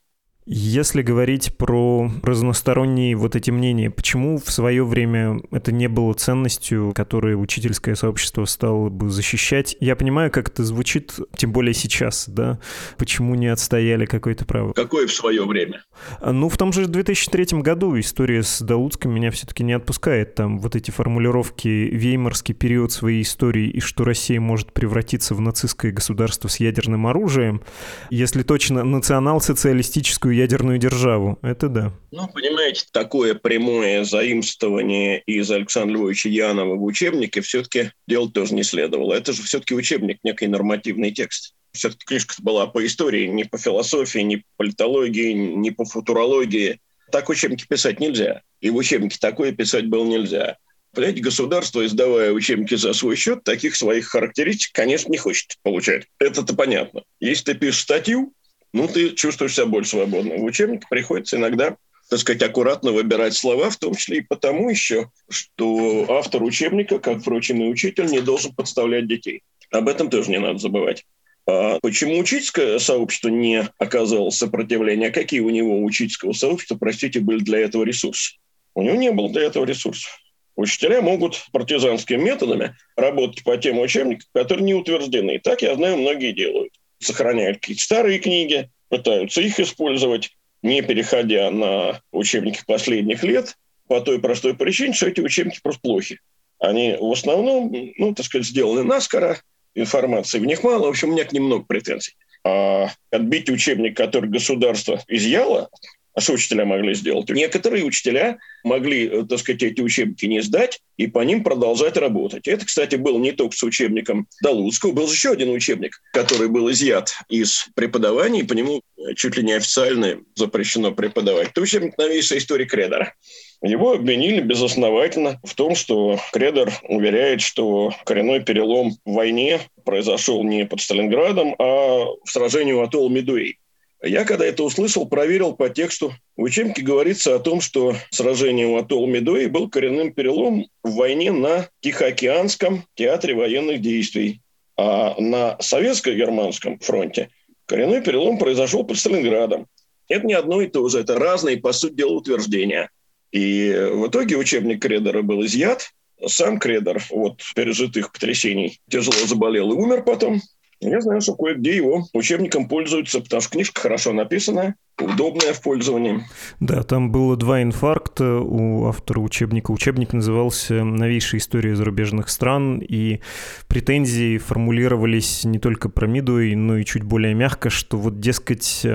Если 0.50 1.01
говорить 1.01 1.58
про 1.58 2.10
разносторонние 2.24 3.18
вот 3.18 3.36
эти 3.36 3.51
мнения, 3.51 3.92
почему 3.92 4.38
в 4.38 4.50
свое 4.50 4.86
время 4.86 5.42
это 5.51 5.74
не 5.74 5.89
было 5.89 6.13
ценностью, 6.13 6.94
которую 6.96 7.42
учительское 7.42 7.96
сообщество 7.96 8.46
стало 8.46 8.88
бы 8.88 9.10
защищать? 9.10 9.75
Я 9.82 9.98
понимаю, 9.98 10.32
как 10.32 10.48
это 10.48 10.63
звучит, 10.63 11.16
тем 11.36 11.51
более 11.51 11.74
сейчас, 11.74 12.30
да? 12.30 12.60
Почему 12.98 13.36
не 13.36 13.48
отстояли 13.48 14.06
какое-то 14.06 14.46
право? 14.46 14.72
Какое 14.72 15.08
в 15.08 15.12
свое 15.12 15.44
время? 15.46 15.84
А, 16.22 16.32
ну, 16.32 16.48
в 16.48 16.56
том 16.56 16.72
же 16.72 16.88
2003 16.88 17.60
году 17.60 18.00
история 18.00 18.42
с 18.42 18.62
Далуцком 18.62 19.13
меня 19.13 19.32
все-таки 19.32 19.66
не 19.66 19.74
отпускает. 19.74 20.36
Там 20.36 20.60
вот 20.60 20.77
эти 20.77 20.92
формулировки 20.92 21.68
«веймарский 21.68 22.56
период 22.56 22.94
своей 22.94 23.24
истории» 23.24 23.68
и 23.68 23.82
что 23.82 24.06
Россия 24.06 24.39
может 24.39 24.72
превратиться 24.72 25.36
в 25.36 25.42
нацистское 25.42 25.92
государство 25.92 26.48
с 26.48 26.62
ядерным 26.62 27.06
оружием. 27.06 27.63
Если 28.10 28.44
точно, 28.44 28.86
национал-социалистическую 28.86 30.37
ядерную 30.38 30.77
державу. 30.77 31.39
Это 31.41 31.67
да. 31.67 31.94
Ну, 32.12 32.27
понимаете, 32.27 32.86
такое 32.91 33.36
прямое 33.36 34.03
заимствование 34.03 35.22
из 35.22 35.50
Александра 35.51 35.96
Львовича 35.96 36.29
Янова 36.29 36.75
в 36.75 36.84
учебнике 36.84 37.41
все-таки 37.41 37.91
делать 38.08 38.34
тоже 38.34 38.53
не 38.53 38.63
следовало. 38.63 39.13
Это 39.13 39.34
же 39.34 39.44
все-таки 39.44 39.74
учебник, 39.74 40.20
некий 40.24 40.48
нормативный 40.48 41.12
текст. 41.12 41.53
Все-таки 41.72 42.06
книжка 42.06 42.36
была 42.39 42.67
по 42.67 42.86
истории, 42.86 43.27
не 43.27 43.44
по 43.44 43.58
философии, 43.58 44.20
не 44.20 44.38
по 44.38 44.44
политологии, 44.58 45.34
не 45.34 45.72
по 45.72 45.86
футурологии. 45.86 46.79
Так 47.12 47.29
учебники 47.29 47.65
писать 47.67 48.00
нельзя. 48.00 48.41
И 48.62 48.70
в 48.70 48.75
учебнике 48.75 49.17
такое 49.20 49.51
писать 49.51 49.88
было 49.88 50.06
нельзя. 50.06 50.58
Понимаете, 50.94 51.22
государство, 51.22 51.86
издавая 51.86 52.32
учебники 52.32 52.75
за 52.75 52.94
свой 52.94 53.15
счет, 53.15 53.44
таких 53.44 53.75
своих 53.75 54.08
характеристик, 54.08 54.72
конечно, 54.74 55.12
не 55.12 55.17
хочет 55.17 55.58
получать. 55.62 56.08
Это-то 56.17 56.56
понятно. 56.56 57.03
Если 57.20 57.51
ты 57.51 57.53
пишешь 57.53 57.82
статью, 57.82 58.34
ну, 58.74 58.88
ты 58.88 59.12
чувствуешь 59.12 59.56
себя 59.56 59.66
больше 59.66 59.92
свободно. 59.92 60.36
В 60.36 60.44
учебнике 60.44 60.88
приходится 60.90 61.38
иногда 61.38 61.78
так 62.10 62.20
сказать, 62.20 62.42
аккуратно 62.42 62.92
выбирать 62.92 63.34
слова, 63.34 63.70
в 63.70 63.78
том 63.78 63.96
числе 63.96 64.20
и 64.20 64.22
потому 64.22 64.70
еще, 64.70 65.12
что 65.30 66.06
автор 66.10 66.44
учебника, 66.44 67.00
как, 67.00 67.20
впрочем, 67.20 67.62
и 67.62 67.68
учитель, 67.68 68.06
не 68.06 68.22
должен 68.22 68.54
подставлять 68.54 69.08
детей. 69.08 69.44
Об 69.72 69.90
этом 69.90 70.10
тоже 70.10 70.32
не 70.32 70.40
надо 70.40 70.60
забывать. 70.60 71.06
А 71.46 71.80
почему 71.82 72.18
учительское 72.18 72.80
сообщество 72.80 73.30
не 73.30 73.68
оказало 73.78 74.30
сопротивления? 74.30 75.08
А 75.08 75.12
какие 75.12 75.42
у 75.42 75.50
него 75.50 75.84
учительского 75.84 76.34
сообщества, 76.34 76.78
простите, 76.78 77.20
были 77.20 77.40
для 77.40 77.60
этого 77.60 77.84
ресурсы? 77.84 78.36
У 78.74 78.82
него 78.82 78.96
не 78.96 79.12
было 79.12 79.30
для 79.30 79.44
этого 79.44 79.66
ресурсов. 79.66 80.20
Учителя 80.56 81.02
могут 81.02 81.46
партизанскими 81.52 82.18
методами 82.18 82.76
работать 82.96 83.44
по 83.44 83.58
тем 83.58 83.80
учебникам, 83.80 84.28
которые 84.34 84.66
не 84.66 84.74
утверждены. 84.74 85.36
И 85.36 85.40
так, 85.40 85.62
я 85.62 85.76
знаю, 85.76 85.98
многие 85.98 86.32
делают 86.32 86.74
сохраняют 87.00 87.60
какие-то 87.60 87.84
старые 87.84 88.20
книги, 88.20 88.70
пытаются 88.89 89.42
их 89.42 89.60
использовать, 89.60 90.32
не 90.62 90.82
переходя 90.82 91.51
на 91.51 92.01
учебники 92.12 92.62
последних 92.66 93.24
лет, 93.24 93.58
по 93.88 94.01
той 94.01 94.20
простой 94.20 94.54
причине, 94.54 94.94
что 94.94 95.08
эти 95.08 95.22
учебники 95.22 95.60
просто 95.62 95.82
плохи. 95.82 96.20
Они 96.60 96.96
в 97.00 97.12
основном, 97.12 97.74
ну, 97.98 98.13
так 98.13 98.25
сказать, 98.25 98.48
сделаны 98.48 98.84
наскоро, 98.84 99.39
информации 99.75 100.39
в 100.39 100.46
них 100.46 100.63
мало, 100.63 100.88
в 100.88 100.89
общем, 100.89 101.10
у 101.10 101.12
меня 101.13 101.24
к 101.24 101.32
ним 101.32 101.46
много 101.46 101.66
претензий. 101.66 102.16
А 102.44 102.89
отбить 103.12 103.50
учебник, 103.50 103.96
который 103.96 104.30
государство 104.30 105.01
изъяло, 105.08 105.70
а 106.18 106.20
что 106.20 106.34
учителя 106.34 106.66
могли 106.66 106.96
сделать? 106.96 107.30
Некоторые 107.30 107.86
учителя 107.86 108.40
могли, 108.64 109.08
э, 109.08 109.24
так 109.30 109.38
сказать, 109.38 109.62
эти 109.62 109.82
учебники 109.82 110.26
не 110.26 110.42
сдать 110.42 110.82
и 110.98 111.06
по 111.06 111.20
ним 111.20 111.44
продолжать 111.44 111.96
работать. 111.96 112.48
Это, 112.48 112.66
кстати, 112.66 112.96
был 112.96 113.20
не 113.20 113.34
только 113.34 113.56
с 113.56 113.62
учебником 113.62 114.28
Далуцкого, 114.42 114.94
был 114.94 115.08
еще 115.08 115.34
один 115.34 115.52
учебник, 115.52 116.02
который 116.14 116.48
был 116.48 116.72
изъят 116.72 117.14
из 117.30 117.68
преподавания, 117.76 118.40
и 118.40 118.44
по 118.44 118.54
нему 118.54 118.82
э, 118.98 119.14
чуть 119.14 119.38
ли 119.38 119.44
не 119.44 119.54
официально 119.54 120.20
запрещено 120.34 120.92
преподавать. 120.92 121.50
Это 121.50 121.62
учебник 121.62 121.96
новейшей 122.00 122.40
истории 122.40 122.66
Кредера. 122.66 123.14
Его 123.62 123.94
обвинили 123.94 124.42
безосновательно 124.42 125.40
в 125.44 125.54
том, 125.54 125.76
что 125.76 126.20
Кредер 126.34 126.74
уверяет, 126.90 127.42
что 127.42 127.94
коренной 128.06 128.44
перелом 128.44 128.94
в 129.06 129.14
войне 129.14 129.60
произошел 129.86 130.44
не 130.44 130.66
под 130.66 130.82
Сталинградом, 130.82 131.54
а 131.60 132.06
в 132.26 132.32
сражении 132.32 132.74
у 132.74 132.82
атолла 132.82 133.10
Медуэй. 133.10 133.60
Я, 134.04 134.25
когда 134.25 134.46
это 134.46 134.63
услышал, 134.63 135.08
проверил 135.08 135.56
по 135.56 135.70
тексту. 135.70 136.13
В 136.36 136.44
учебнике 136.44 136.84
говорится 136.84 137.36
о 137.36 137.39
том, 137.39 137.62
что 137.62 137.96
сражение 138.12 138.68
у 138.68 138.77
атолла 138.77 139.08
Медуи 139.08 139.48
был 139.48 139.70
коренным 139.70 140.13
переломом 140.13 140.68
в 140.84 140.96
войне 140.96 141.32
на 141.32 141.68
Тихоокеанском 141.80 142.84
театре 142.94 143.34
военных 143.34 143.82
действий. 143.82 144.42
А 144.77 145.20
на 145.20 145.58
советско-германском 145.60 146.77
фронте 146.80 147.30
коренной 147.66 148.04
перелом 148.04 148.38
произошел 148.38 148.84
под 148.84 149.00
Сталинградом. 149.00 149.66
Это 150.08 150.25
не 150.25 150.34
одно 150.34 150.62
и 150.62 150.68
то 150.68 150.88
же, 150.88 151.00
это 151.00 151.18
разные, 151.18 151.58
по 151.58 151.74
сути 151.74 151.96
дела, 151.96 152.13
утверждения. 152.13 152.92
И 153.32 153.72
в 153.92 154.08
итоге 154.08 154.38
учебник 154.38 154.82
Кредера 154.82 155.24
был 155.24 155.44
изъят. 155.46 155.92
Сам 156.25 156.60
Кредер 156.60 157.04
от 157.10 157.42
пережитых 157.56 158.12
потрясений 158.12 158.80
тяжело 158.89 159.25
заболел 159.25 159.72
и 159.72 159.75
умер 159.75 160.04
потом. 160.04 160.42
Я 160.79 161.01
знаю, 161.01 161.22
что 161.22 161.36
кое-где 161.36 161.75
его 161.75 162.07
учебником 162.13 162.67
пользуются, 162.67 163.19
потому 163.22 163.41
что 163.41 163.51
книжка 163.51 163.81
хорошо 163.81 164.13
написана, 164.13 164.75
удобная 165.00 165.54
в 165.54 165.62
пользовании. 165.62 166.25
Да, 166.60 166.84
там 166.84 167.12
было 167.12 167.36
два 167.38 167.62
инфаркта 167.62 168.39
у 168.39 168.88
автора 168.88 169.20
учебника. 169.20 169.72
Учебник 169.72 170.13
назывался 170.13 170.84
«Новейшая 170.84 171.39
история 171.39 171.75
зарубежных 171.75 172.30
стран», 172.30 172.80
и 172.80 173.20
претензии 173.68 174.38
формулировались 174.38 175.44
не 175.44 175.60
только 175.60 175.89
про 175.89 176.08
Мидуэй, 176.08 176.56
но 176.56 176.77
и 176.77 176.86
чуть 176.86 177.04
более 177.04 177.34
мягко, 177.34 177.70
что 177.70 177.98
вот, 177.98 178.20
дескать, 178.20 178.86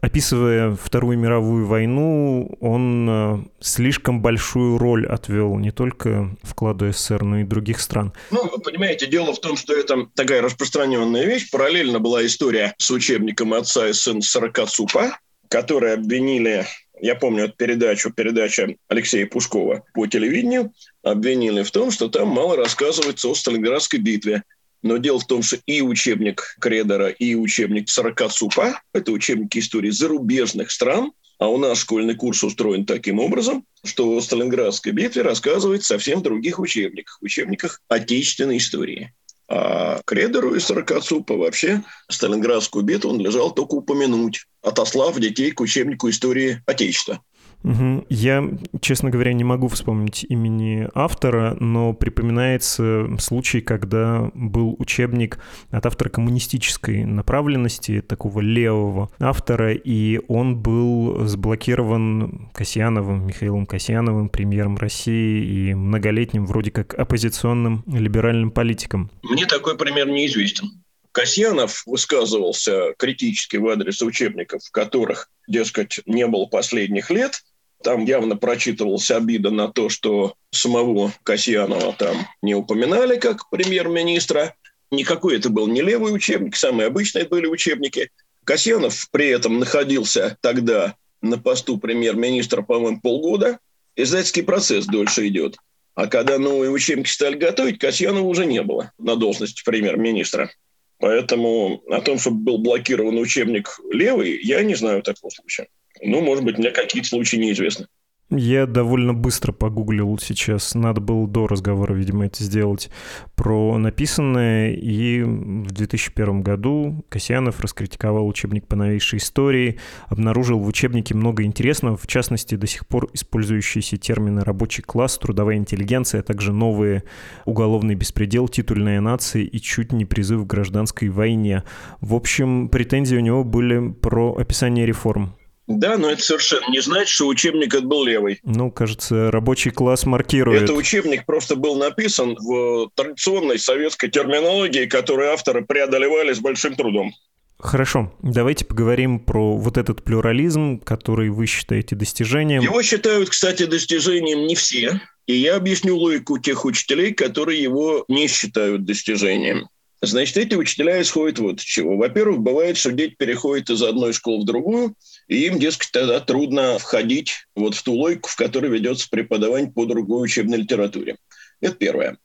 описывая 0.00 0.76
Вторую 0.76 1.18
мировую 1.18 1.66
войну, 1.66 2.56
он 2.60 3.08
э, 3.08 3.38
слишком 3.60 4.22
большую 4.22 4.78
роль 4.78 5.06
отвел 5.06 5.56
не 5.56 5.70
только 5.70 6.36
вкладу 6.42 6.92
СССР, 6.92 7.24
но 7.24 7.40
и 7.40 7.44
других 7.44 7.80
стран. 7.80 8.12
Ну, 8.30 8.48
вы 8.48 8.58
понимаете, 8.60 9.06
дело 9.06 9.32
в 9.32 9.40
том, 9.40 9.56
что 9.56 9.74
это 9.74 10.06
такая 10.14 10.42
распространенная 10.42 11.24
вещь. 11.24 11.50
Параллельно 11.50 11.98
была 11.98 12.24
история 12.24 12.74
с 12.78 12.90
учебником 12.90 13.54
отца 13.54 13.88
и 13.88 13.92
сын 13.92 14.22
Сорокацупа, 14.22 15.18
которые 15.54 15.94
обвинили 15.94 16.66
я 17.00 17.14
помню 17.14 17.44
эту 17.44 17.54
передачу, 17.54 18.10
передача 18.10 18.74
Алексея 18.88 19.26
Пушкова 19.26 19.84
по 19.94 20.06
телевидению, 20.08 20.72
обвинили 21.04 21.62
в 21.62 21.70
том, 21.70 21.92
что 21.92 22.08
там 22.08 22.28
мало 22.28 22.56
рассказывается 22.56 23.28
о 23.28 23.36
Сталинградской 23.36 24.00
битве. 24.00 24.42
Но 24.82 24.96
дело 24.96 25.20
в 25.20 25.26
том, 25.28 25.42
что 25.42 25.58
и 25.66 25.80
учебник 25.80 26.56
Кредера, 26.60 27.08
и 27.08 27.36
учебник 27.36 27.88
Сорокацупа– 27.88 28.80
это 28.92 29.12
учебники 29.12 29.60
истории 29.60 29.90
зарубежных 29.90 30.72
стран, 30.72 31.12
а 31.38 31.48
у 31.48 31.58
нас 31.58 31.78
школьный 31.78 32.16
курс 32.16 32.42
устроен 32.42 32.84
таким 32.84 33.20
образом, 33.20 33.64
что 33.84 34.10
о 34.10 34.20
Сталинградской 34.20 34.90
битве 34.90 35.22
рассказывает 35.22 35.84
совсем 35.84 36.18
в 36.18 36.22
других 36.22 36.58
учебниках, 36.58 37.18
учебниках 37.20 37.80
отечественной 37.88 38.56
истории. 38.56 39.12
А 39.56 40.00
Кредеру 40.04 40.56
и 40.56 40.58
Сорокацупа 40.58 41.36
вообще 41.36 41.84
Сталинградскую 42.10 42.84
битву 42.84 43.10
он 43.10 43.20
лежал 43.20 43.54
только 43.54 43.74
упомянуть, 43.74 44.46
отослав 44.62 45.16
детей 45.20 45.52
к 45.52 45.60
учебнику 45.60 46.10
истории 46.10 46.60
Отечества. 46.66 47.22
Угу. 47.64 48.06
Я, 48.10 48.46
честно 48.80 49.08
говоря, 49.08 49.32
не 49.32 49.42
могу 49.42 49.68
вспомнить 49.68 50.24
имени 50.28 50.88
автора, 50.94 51.56
но 51.58 51.94
припоминается 51.94 53.08
случай, 53.18 53.62
когда 53.62 54.30
был 54.34 54.76
учебник 54.78 55.38
от 55.70 55.86
автора 55.86 56.10
коммунистической 56.10 57.04
направленности, 57.04 58.02
такого 58.02 58.40
левого 58.40 59.10
автора, 59.18 59.72
и 59.72 60.20
он 60.28 60.56
был 60.56 61.26
заблокирован 61.26 62.50
Касьяновым, 62.52 63.26
Михаилом 63.26 63.64
Касьяновым, 63.64 64.28
премьером 64.28 64.76
России 64.76 65.70
и 65.70 65.74
многолетним 65.74 66.44
вроде 66.44 66.70
как 66.70 66.92
оппозиционным 66.94 67.82
либеральным 67.86 68.50
политиком. 68.50 69.10
Мне 69.22 69.46
такой 69.46 69.78
пример 69.78 70.06
неизвестен. 70.08 70.66
Касьянов 71.12 71.84
высказывался 71.86 72.92
критически 72.98 73.56
в 73.56 73.68
адрес 73.68 74.02
учебников, 74.02 74.64
в 74.64 74.72
которых, 74.72 75.30
дескать, 75.46 76.00
не 76.06 76.26
было 76.26 76.46
последних 76.46 77.08
лет, 77.08 77.44
там 77.84 78.04
явно 78.04 78.36
прочитывалась 78.36 79.10
обида 79.10 79.50
на 79.50 79.68
то, 79.68 79.88
что 79.88 80.34
самого 80.50 81.12
Касьянова 81.22 81.92
там 81.92 82.26
не 82.42 82.54
упоминали 82.54 83.16
как 83.16 83.48
премьер-министра. 83.50 84.56
Никакой 84.90 85.36
это 85.36 85.50
был 85.50 85.68
не 85.68 85.82
левый 85.82 86.12
учебник, 86.12 86.56
самые 86.56 86.88
обычные 86.88 87.26
были 87.26 87.46
учебники. 87.46 88.10
Касьянов 88.44 89.08
при 89.10 89.28
этом 89.28 89.58
находился 89.58 90.36
тогда 90.40 90.96
на 91.20 91.38
посту 91.38 91.78
премьер-министра, 91.78 92.62
по-моему, 92.62 93.00
полгода. 93.00 93.58
Издательский 93.96 94.42
процесс 94.42 94.86
дольше 94.86 95.28
идет. 95.28 95.56
А 95.94 96.08
когда 96.08 96.38
новые 96.38 96.70
учебники 96.70 97.08
стали 97.08 97.36
готовить, 97.36 97.78
Касьянова 97.78 98.26
уже 98.26 98.46
не 98.46 98.62
было 98.62 98.92
на 98.98 99.14
должности 99.14 99.62
премьер-министра. 99.64 100.50
Поэтому 100.98 101.82
о 101.90 102.00
том, 102.00 102.18
чтобы 102.18 102.38
был 102.38 102.58
блокирован 102.58 103.18
учебник 103.18 103.78
левый, 103.90 104.40
я 104.42 104.62
не 104.62 104.74
знаю 104.74 105.02
такого 105.02 105.30
случая. 105.30 105.68
Ну, 106.02 106.20
может 106.20 106.44
быть, 106.44 106.58
мне 106.58 106.70
какие-то 106.70 107.08
случаи 107.08 107.36
неизвестны. 107.36 107.86
Я 108.30 108.66
довольно 108.66 109.12
быстро 109.12 109.52
погуглил 109.52 110.18
сейчас, 110.18 110.74
надо 110.74 111.00
было 111.00 111.28
до 111.28 111.46
разговора, 111.46 111.92
видимо, 111.92 112.24
это 112.26 112.42
сделать, 112.42 112.90
про 113.36 113.76
написанное, 113.76 114.72
и 114.72 115.22
в 115.22 115.70
2001 115.70 116.40
году 116.42 117.04
Касьянов 117.10 117.60
раскритиковал 117.60 118.26
учебник 118.26 118.66
по 118.66 118.76
новейшей 118.76 119.18
истории, 119.18 119.78
обнаружил 120.08 120.58
в 120.58 120.66
учебнике 120.66 121.14
много 121.14 121.44
интересного, 121.44 121.98
в 121.98 122.06
частности, 122.06 122.54
до 122.54 122.66
сих 122.66 122.86
пор 122.86 123.10
использующиеся 123.12 123.98
термины 123.98 124.42
«рабочий 124.42 124.82
класс», 124.82 125.18
«трудовая 125.18 125.56
интеллигенция», 125.56 126.20
а 126.20 126.24
также 126.24 126.52
новые 126.52 127.04
«уголовный 127.44 127.94
беспредел», 127.94 128.48
«титульная 128.48 129.02
нация» 129.02 129.42
и 129.42 129.58
чуть 129.60 129.92
не 129.92 130.06
призыв 130.06 130.44
к 130.44 130.46
гражданской 130.46 131.10
войне. 131.10 131.62
В 132.00 132.14
общем, 132.14 132.68
претензии 132.70 133.16
у 133.16 133.20
него 133.20 133.44
были 133.44 133.92
про 133.92 134.34
описание 134.34 134.86
реформ. 134.86 135.36
Да, 135.66 135.96
но 135.96 136.10
это 136.10 136.22
совершенно 136.22 136.70
не 136.70 136.80
значит, 136.80 137.08
что 137.08 137.26
учебник 137.26 137.74
этот 137.74 137.86
был 137.86 138.04
левый. 138.04 138.40
Ну, 138.44 138.70
кажется, 138.70 139.30
рабочий 139.30 139.70
класс 139.70 140.04
маркирует. 140.04 140.62
Это 140.62 140.74
учебник 140.74 141.24
просто 141.24 141.56
был 141.56 141.76
написан 141.76 142.36
в 142.38 142.90
традиционной 142.94 143.58
советской 143.58 144.08
терминологии, 144.10 144.86
которую 144.86 145.32
авторы 145.32 145.64
преодолевали 145.64 146.32
с 146.32 146.38
большим 146.38 146.74
трудом. 146.74 147.14
Хорошо, 147.58 148.12
давайте 148.20 148.66
поговорим 148.66 149.20
про 149.20 149.56
вот 149.56 149.78
этот 149.78 150.04
плюрализм, 150.04 150.80
который 150.80 151.30
вы 151.30 151.46
считаете 151.46 151.96
достижением. 151.96 152.62
Его 152.62 152.82
считают, 152.82 153.30
кстати, 153.30 153.64
достижением 153.64 154.46
не 154.46 154.54
все. 154.54 155.00
И 155.26 155.34
я 155.34 155.56
объясню 155.56 155.96
логику 155.96 156.36
тех 156.38 156.66
учителей, 156.66 157.14
которые 157.14 157.62
его 157.62 158.04
не 158.08 158.26
считают 158.26 158.84
достижением. 158.84 159.68
Значит, 160.02 160.36
эти 160.36 160.54
учителя 160.54 161.00
исходят 161.00 161.38
вот 161.38 161.60
из 161.60 161.64
чего. 161.64 161.96
Во-первых, 161.96 162.40
бывает, 162.40 162.76
что 162.76 162.92
дети 162.92 163.14
переходят 163.16 163.70
из 163.70 163.82
одной 163.82 164.12
школы 164.12 164.42
в 164.42 164.44
другую, 164.44 164.94
и 165.28 165.46
им, 165.46 165.58
дескать, 165.58 165.90
тогда 165.92 166.20
трудно 166.20 166.78
входить 166.78 167.46
вот 167.54 167.74
в 167.74 167.82
ту 167.82 167.94
логику, 167.94 168.28
в 168.28 168.36
которой 168.36 168.70
ведется 168.70 169.08
преподавание 169.10 169.70
по 169.70 169.86
другой 169.86 170.24
учебной 170.24 170.58
литературе. 170.58 171.16
Это 171.60 171.74
первое. 171.74 172.18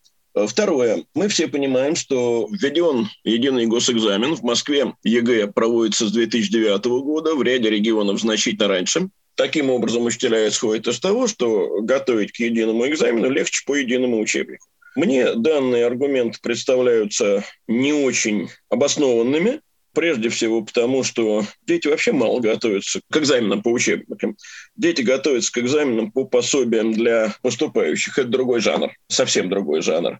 Второе. 0.48 1.03
Мы 1.15 1.27
все 1.27 1.48
понимаем, 1.48 1.96
что 1.96 2.48
введен 2.51 3.10
единый 3.24 3.65
госэкзамен. 3.65 4.36
В 4.36 4.44
Москве 4.44 4.94
ЕГЭ 5.03 5.48
проводится 5.48 6.08
с 6.08 6.12
2009 6.12 6.86
года, 7.03 7.36
в 7.36 7.41
ряде 7.41 7.70
регионов 7.70 8.20
значительно 8.20 8.68
раньше. 8.68 9.10
Таким 9.36 9.70
образом, 9.70 10.06
учителя 10.06 10.48
исходят 10.48 10.88
из 10.88 11.00
того, 11.00 11.27
что 11.27 11.82
готовить 11.82 12.32
к 12.34 12.39
единому 12.39 12.86
экзамену 12.88 13.29
легче 13.29 13.63
по 13.65 13.75
единому 13.75 14.20
учебнику. 14.20 14.68
Мне 14.96 15.34
данные 15.34 15.86
аргументы 15.86 16.39
представляются 16.41 17.44
не 17.68 17.94
очень 17.94 18.50
обоснованными, 18.70 19.62
Прежде 20.00 20.29
всего 20.29 20.62
потому, 20.62 21.03
что 21.03 21.44
дети 21.68 21.89
вообще 21.89 22.13
мало 22.13 22.39
готовятся 22.39 23.01
к 23.12 23.18
экзаменам 23.18 23.62
по 23.62 23.68
учебникам. 23.68 24.38
Дети 24.77 25.01
готовятся 25.01 25.51
к 25.51 25.58
экзаменам 25.58 26.10
по 26.10 26.24
пособиям 26.24 26.94
для 26.94 27.36
поступающих. 27.41 28.18
Это 28.18 28.29
другой 28.29 28.62
жанр, 28.62 28.91
совсем 29.10 29.50
другой 29.50 29.82
жанр. 29.82 30.20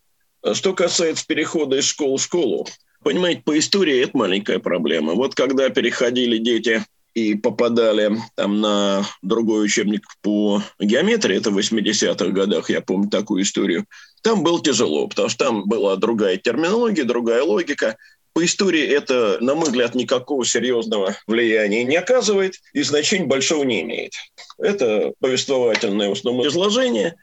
Что 0.52 0.74
касается 0.74 1.26
перехода 1.26 1.78
из 1.78 1.86
школы 1.86 2.18
в 2.18 2.22
школу, 2.22 2.68
понимаете, 3.02 3.42
по 3.46 3.58
истории 3.58 4.02
это 4.02 4.18
маленькая 4.18 4.60
проблема. 4.60 5.14
Вот 5.14 5.34
когда 5.34 5.70
переходили 5.70 6.40
дети 6.40 6.84
и 7.14 7.36
попадали 7.36 8.18
там 8.36 8.60
на 8.60 9.06
другой 9.22 9.64
учебник 9.64 10.04
по 10.22 10.62
геометрии, 10.82 11.38
это 11.38 11.52
в 11.52 11.58
80-х 11.58 12.32
годах, 12.32 12.70
я 12.70 12.82
помню 12.82 13.10
такую 13.10 13.44
историю, 13.44 13.86
там 14.24 14.44
было 14.44 14.62
тяжело, 14.62 15.08
потому 15.08 15.30
что 15.30 15.46
там 15.46 15.64
была 15.70 15.96
другая 15.96 16.36
терминология, 16.36 17.06
другая 17.06 17.44
логика. 17.44 17.96
По 18.34 18.46
истории 18.46 18.86
это, 18.86 19.38
на 19.42 19.56
мой 19.56 19.66
взгляд, 19.66 19.96
никакого 19.96 20.46
серьезного 20.46 21.16
влияния 21.28 21.84
не 21.84 21.96
оказывает 21.96 22.56
и 22.74 22.84
значения 22.84 23.26
большого 23.26 23.64
не 23.64 23.82
имеет. 23.82 24.14
Это 24.58 25.14
повествовательное 25.20 26.10
в 26.10 26.14
основном 26.14 26.48
изложение. 26.48 27.16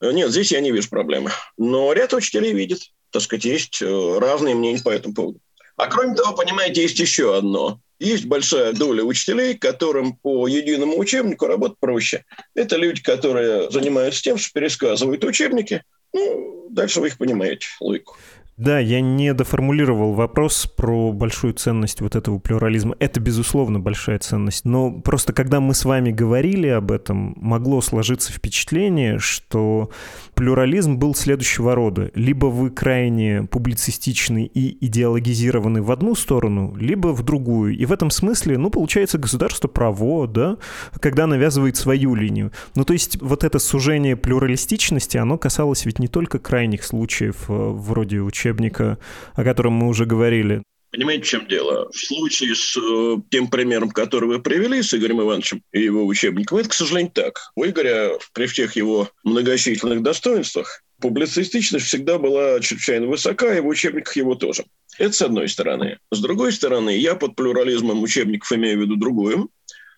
Нет, 0.00 0.30
здесь 0.30 0.52
я 0.52 0.60
не 0.60 0.72
вижу 0.72 0.88
проблемы. 0.88 1.30
Но 1.56 1.92
ряд 1.92 2.12
учителей 2.12 2.52
видит. 2.52 2.80
Так 3.10 3.22
сказать, 3.22 3.44
есть 3.44 3.80
э, 3.80 4.18
разные 4.18 4.54
мнения 4.54 4.82
по 4.82 4.90
этому 4.90 5.14
поводу. 5.14 5.38
А 5.76 5.86
кроме 5.86 6.14
того, 6.14 6.34
понимаете, 6.34 6.82
есть 6.82 6.98
еще 6.98 7.36
одно. 7.36 7.80
Есть 8.00 8.24
большая 8.26 8.72
доля 8.72 9.04
учителей, 9.04 9.56
которым 9.56 10.16
по 10.16 10.48
единому 10.48 10.98
учебнику 10.98 11.46
работать 11.46 11.78
проще. 11.78 12.24
Это 12.54 12.76
люди, 12.76 13.02
которые 13.02 13.70
занимаются 13.70 14.22
тем, 14.22 14.36
что 14.36 14.52
пересказывают 14.52 15.24
учебники. 15.24 15.82
Ну, 16.12 16.68
дальше 16.70 17.00
вы 17.00 17.08
их 17.08 17.18
понимаете, 17.18 17.66
логику. 17.80 18.16
Да, 18.56 18.78
я 18.78 19.00
не 19.00 19.34
доформулировал 19.34 20.12
вопрос 20.12 20.66
про 20.76 21.10
большую 21.12 21.54
ценность 21.54 22.00
вот 22.00 22.14
этого 22.14 22.38
плюрализма. 22.38 22.94
Это, 23.00 23.18
безусловно, 23.18 23.80
большая 23.80 24.20
ценность. 24.20 24.64
Но 24.64 24.92
просто 24.92 25.32
когда 25.32 25.58
мы 25.58 25.74
с 25.74 25.84
вами 25.84 26.12
говорили 26.12 26.68
об 26.68 26.92
этом, 26.92 27.34
могло 27.36 27.80
сложиться 27.80 28.32
впечатление, 28.32 29.18
что 29.18 29.90
плюрализм 30.34 30.98
был 30.98 31.16
следующего 31.16 31.74
рода. 31.74 32.12
Либо 32.14 32.46
вы 32.46 32.70
крайне 32.70 33.42
публицистичны 33.42 34.44
и 34.44 34.86
идеологизированы 34.86 35.82
в 35.82 35.90
одну 35.90 36.14
сторону, 36.14 36.76
либо 36.78 37.08
в 37.08 37.24
другую. 37.24 37.76
И 37.76 37.84
в 37.86 37.92
этом 37.92 38.10
смысле, 38.10 38.56
ну, 38.56 38.70
получается, 38.70 39.18
государство 39.18 39.66
право, 39.66 40.28
да, 40.28 40.58
когда 41.00 41.26
навязывает 41.26 41.76
свою 41.76 42.14
линию. 42.14 42.52
Ну, 42.76 42.84
то 42.84 42.92
есть 42.92 43.20
вот 43.20 43.42
это 43.42 43.58
сужение 43.58 44.14
плюралистичности, 44.14 45.16
оно 45.16 45.38
касалось 45.38 45.86
ведь 45.86 45.98
не 45.98 46.06
только 46.06 46.38
крайних 46.38 46.84
случаев 46.84 47.46
э, 47.48 47.52
вроде 47.52 48.20
учебы 48.20 48.43
учебника, 48.44 48.98
о 49.34 49.44
котором 49.44 49.72
мы 49.74 49.88
уже 49.88 50.04
говорили. 50.04 50.62
Понимаете, 50.90 51.24
в 51.24 51.26
чем 51.26 51.48
дело? 51.48 51.90
В 51.90 51.96
случае 51.96 52.54
с 52.54 52.76
э, 52.76 53.16
тем 53.28 53.48
примером, 53.48 53.90
который 53.90 54.28
вы 54.28 54.40
привели, 54.40 54.80
с 54.80 54.94
Игорем 54.94 55.22
Ивановичем 55.22 55.60
и 55.72 55.82
его 55.82 56.06
учебником, 56.06 56.58
это, 56.58 56.68
к 56.68 56.74
сожалению, 56.74 57.10
так. 57.12 57.50
У 57.56 57.64
Игоря 57.64 58.12
при 58.32 58.46
всех 58.46 58.76
его 58.76 59.08
многочисленных 59.24 60.02
достоинствах 60.02 60.84
публицистичность 61.00 61.86
всегда 61.86 62.18
была 62.18 62.60
чрезвычайно 62.60 63.08
высока, 63.08 63.56
и 63.56 63.60
в 63.60 63.66
учебниках 63.66 64.14
его 64.16 64.36
тоже. 64.36 64.64
Это 64.96 65.12
с 65.12 65.22
одной 65.22 65.48
стороны. 65.48 65.98
С 66.12 66.20
другой 66.20 66.52
стороны, 66.52 66.96
я 66.96 67.16
под 67.16 67.34
плюрализмом 67.34 68.00
учебников 68.00 68.52
имею 68.52 68.78
в 68.78 68.82
виду 68.82 68.94
другое. 68.94 69.46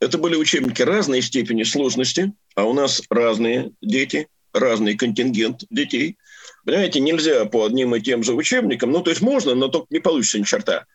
Это 0.01 0.17
были 0.17 0.35
учебники 0.35 0.81
разной 0.81 1.21
степени 1.21 1.63
сложности, 1.63 2.33
а 2.55 2.65
у 2.65 2.73
нас 2.73 3.03
разные 3.11 3.73
дети, 3.83 4.29
разный 4.55 4.97
контингент 4.97 5.65
детей. 5.69 6.17
Понимаете, 6.65 7.01
нельзя 7.01 7.45
по 7.45 7.67
одним 7.67 7.95
и 7.95 8.01
тем 8.01 8.23
же 8.23 8.35
учебникам, 8.35 8.93
ну, 8.93 9.03
то 9.03 9.11
есть 9.11 9.23
можно, 9.23 9.55
но 9.55 9.69
только 9.69 9.87
не 9.91 10.01
получится 10.01 10.39
ни 10.39 10.45
черта, 10.45 10.87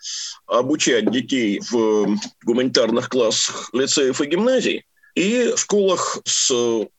обучать 0.45 1.09
детей 1.11 1.61
в 1.69 2.17
гуманитарных 2.43 3.09
классах 3.09 3.69
лицеев 3.73 4.21
и 4.21 4.25
гимназий 4.25 4.85
и 5.15 5.53
в 5.55 5.59
школах 5.59 6.19
с 6.25 6.51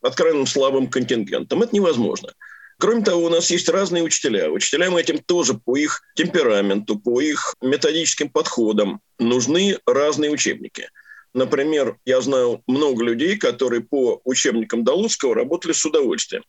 откровенным 0.03 0.47
слабым 0.47 0.89
контингентом. 0.89 1.63
Это 1.63 1.75
невозможно. 1.75 2.33
Кроме 2.79 3.03
того, 3.03 3.27
у 3.27 3.29
нас 3.29 3.51
есть 3.51 3.69
разные 3.69 4.03
учителя. 4.03 4.51
Учителям 4.51 4.97
этим 4.97 5.19
тоже 5.19 5.55
по 5.55 5.77
их 5.77 6.03
темпераменту, 6.17 6.99
по 6.99 7.21
их 7.21 7.55
методическим 7.63 8.29
подходам 8.29 9.01
нужны 9.19 9.79
разные 9.87 10.31
учебники. 10.31 10.89
Например, 11.33 11.97
я 12.05 12.21
знаю 12.21 12.63
много 12.67 13.05
людей, 13.05 13.39
которые 13.39 13.83
по 13.83 14.21
учебникам 14.25 14.85
Долуцкого 14.85 15.35
работали 15.35 15.73
с 15.73 15.85
удовольствием. 15.85 16.43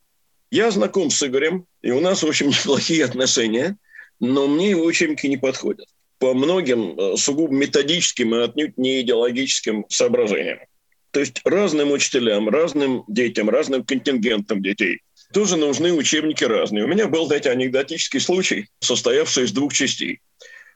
Я 0.53 0.69
знаком 0.69 1.09
с 1.09 1.23
Игорем, 1.23 1.65
и 1.81 1.89
у 1.89 1.99
нас, 1.99 2.21
в 2.21 2.27
общем, 2.27 2.49
неплохие 2.49 3.05
отношения, 3.05 3.75
но 4.19 4.47
мне 4.47 4.69
его 4.69 4.85
учебники 4.85 5.25
не 5.25 5.37
подходят 5.37 5.87
по 6.19 6.35
многим 6.35 6.95
э, 6.95 7.17
сугубо 7.17 7.51
методическим 7.51 8.35
и 8.35 8.43
отнюдь 8.43 8.77
не 8.77 9.01
идеологическим 9.01 9.85
соображениям. 9.89 10.59
То 11.09 11.21
есть 11.21 11.41
разным 11.43 11.91
учителям, 11.91 12.49
разным 12.49 13.03
детям, 13.07 13.49
разным 13.49 13.83
контингентам 13.83 14.61
детей 14.61 15.01
тоже 15.33 15.57
нужны 15.57 15.91
учебники 15.91 16.43
разные. 16.43 16.83
У 16.83 16.87
меня 16.87 17.07
был, 17.07 17.25
знаете, 17.25 17.49
анекдотический 17.49 18.19
случай, 18.19 18.67
состоявший 18.79 19.45
из 19.45 19.53
двух 19.53 19.73
частей. 19.73 20.19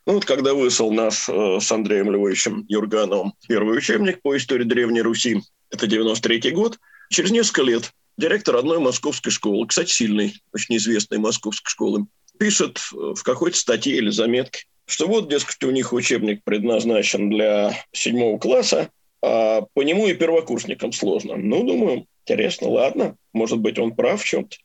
Ну, 0.08 0.14
вот 0.14 0.26
когда 0.26 0.56
вышел 0.56 0.92
наш 0.92 1.30
э, 1.30 1.60
с 1.62 1.72
Андреем 1.72 2.10
Львовичем 2.10 2.66
Юргановым 2.68 3.34
первый 3.48 3.78
учебник 3.78 4.24
по 4.24 4.36
истории 4.36 4.64
Древней 4.64 5.04
Руси, 5.04 5.40
это 5.70 5.86
93 5.86 6.50
год, 6.50 6.80
через 7.12 7.30
несколько 7.30 7.62
лет 7.62 7.92
директор 8.18 8.56
одной 8.56 8.80
московской 8.80 9.32
школы, 9.32 9.68
кстати, 9.68 9.92
сильной, 9.92 10.34
очень 10.54 10.78
известной 10.78 11.20
московской 11.20 11.70
школы, 11.70 12.06
пишет 12.38 12.80
в 12.92 13.22
какой-то 13.24 13.58
статье 13.58 13.98
или 13.98 14.10
заметке, 14.10 14.66
что 14.86 15.08
вот, 15.08 15.30
дескать, 15.30 15.64
у 15.64 15.72
них 15.72 15.94
учебник 15.94 16.44
предназначен 16.44 17.30
для 17.30 17.74
седьмого 17.92 18.38
класса, 18.38 18.90
а 19.22 19.62
по 19.74 19.82
нему 19.82 20.08
и 20.08 20.14
первокурсникам 20.14 20.94
сложно. 20.94 21.36
Ну, 21.36 21.64
думаю, 21.64 22.06
интересно, 22.26 22.70
ладно, 22.70 23.16
может 23.34 23.60
быть, 23.60 23.80
он 23.80 23.96
прав 23.96 24.22
в 24.22 24.26
чем-то. 24.26 24.56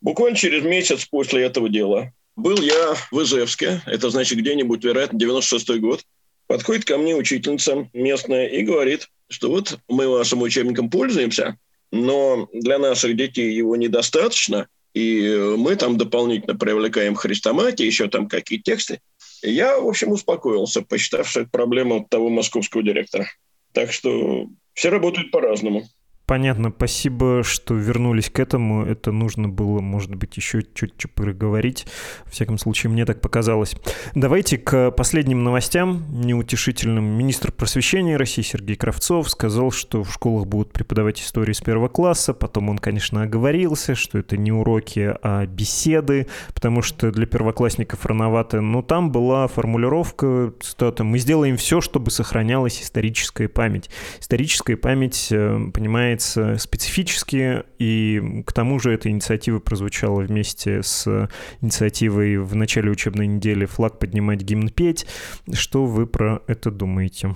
Буквально 0.00 0.36
через 0.36 0.62
месяц 0.62 1.04
после 1.06 1.44
этого 1.44 1.68
дела 1.68 2.12
был 2.36 2.60
я 2.60 2.94
в 3.10 3.22
Ижевске, 3.22 3.82
это 3.86 4.10
значит 4.10 4.38
где-нибудь, 4.38 4.84
вероятно, 4.84 5.16
96-й 5.18 5.78
год. 5.78 6.04
Подходит 6.46 6.84
ко 6.84 6.98
мне 6.98 7.14
учительница 7.14 7.88
местная 7.92 8.46
и 8.46 8.62
говорит, 8.62 9.08
что 9.28 9.48
вот 9.48 9.78
мы 9.88 10.08
вашим 10.08 10.42
учебником 10.42 10.90
пользуемся, 10.90 11.56
но 11.92 12.48
для 12.52 12.78
наших 12.78 13.16
детей 13.16 13.52
его 13.54 13.76
недостаточно, 13.76 14.66
и 14.94 15.54
мы 15.56 15.76
там 15.76 15.96
дополнительно 15.96 16.56
привлекаем 16.56 17.14
хрестоматии, 17.14 17.84
еще 17.84 18.08
там 18.08 18.28
какие 18.28 18.58
тексты. 18.58 19.00
Я, 19.42 19.78
в 19.78 19.86
общем, 19.86 20.10
успокоился, 20.10 20.82
посчитав, 20.82 21.28
что 21.28 21.40
это 21.40 21.50
проблема 21.50 22.04
того 22.04 22.28
московского 22.28 22.82
директора. 22.82 23.26
Так 23.72 23.92
что 23.92 24.48
все 24.74 24.90
работают 24.90 25.30
по-разному. 25.30 25.88
Понятно, 26.32 26.72
спасибо, 26.74 27.42
что 27.44 27.74
вернулись 27.74 28.30
к 28.30 28.40
этому. 28.40 28.86
Это 28.86 29.12
нужно 29.12 29.50
было, 29.50 29.80
может 29.80 30.14
быть, 30.14 30.34
еще 30.38 30.62
чуть-чуть 30.62 31.12
проговорить. 31.12 31.86
В 32.24 32.30
всяком 32.30 32.56
случае, 32.56 32.90
мне 32.90 33.04
так 33.04 33.20
показалось. 33.20 33.76
Давайте 34.14 34.56
к 34.56 34.92
последним 34.92 35.44
новостям, 35.44 36.02
неутешительным. 36.08 37.04
Министр 37.04 37.52
просвещения 37.52 38.16
России 38.16 38.40
Сергей 38.40 38.76
Кравцов 38.76 39.28
сказал, 39.28 39.72
что 39.72 40.04
в 40.04 40.10
школах 40.10 40.46
будут 40.46 40.72
преподавать 40.72 41.20
историю 41.20 41.54
с 41.54 41.60
первого 41.60 41.88
класса. 41.88 42.32
Потом 42.32 42.70
он, 42.70 42.78
конечно, 42.78 43.24
оговорился, 43.24 43.94
что 43.94 44.16
это 44.16 44.38
не 44.38 44.52
уроки, 44.52 45.14
а 45.22 45.44
беседы, 45.44 46.28
потому 46.54 46.80
что 46.80 47.12
для 47.12 47.26
первоклассников 47.26 48.06
рановато. 48.06 48.62
Но 48.62 48.80
там 48.80 49.12
была 49.12 49.48
формулировка, 49.48 50.54
цитата, 50.60 51.04
«Мы 51.04 51.18
сделаем 51.18 51.58
все, 51.58 51.82
чтобы 51.82 52.10
сохранялась 52.10 52.80
историческая 52.80 53.48
память». 53.48 53.90
Историческая 54.18 54.78
память, 54.78 55.28
э, 55.30 55.60
понимает 55.74 56.21
является 56.22 56.62
специфически, 56.62 57.64
и 57.78 58.42
к 58.46 58.52
тому 58.52 58.78
же 58.78 58.92
эта 58.92 59.10
инициатива 59.10 59.58
прозвучала 59.58 60.22
вместе 60.22 60.82
с 60.82 61.28
инициативой 61.60 62.38
в 62.38 62.54
начале 62.54 62.90
учебной 62.90 63.26
недели 63.26 63.66
«Флаг 63.66 63.98
поднимать, 63.98 64.42
гимн 64.42 64.68
петь». 64.68 65.06
Что 65.52 65.84
вы 65.84 66.06
про 66.06 66.42
это 66.46 66.70
думаете? 66.70 67.34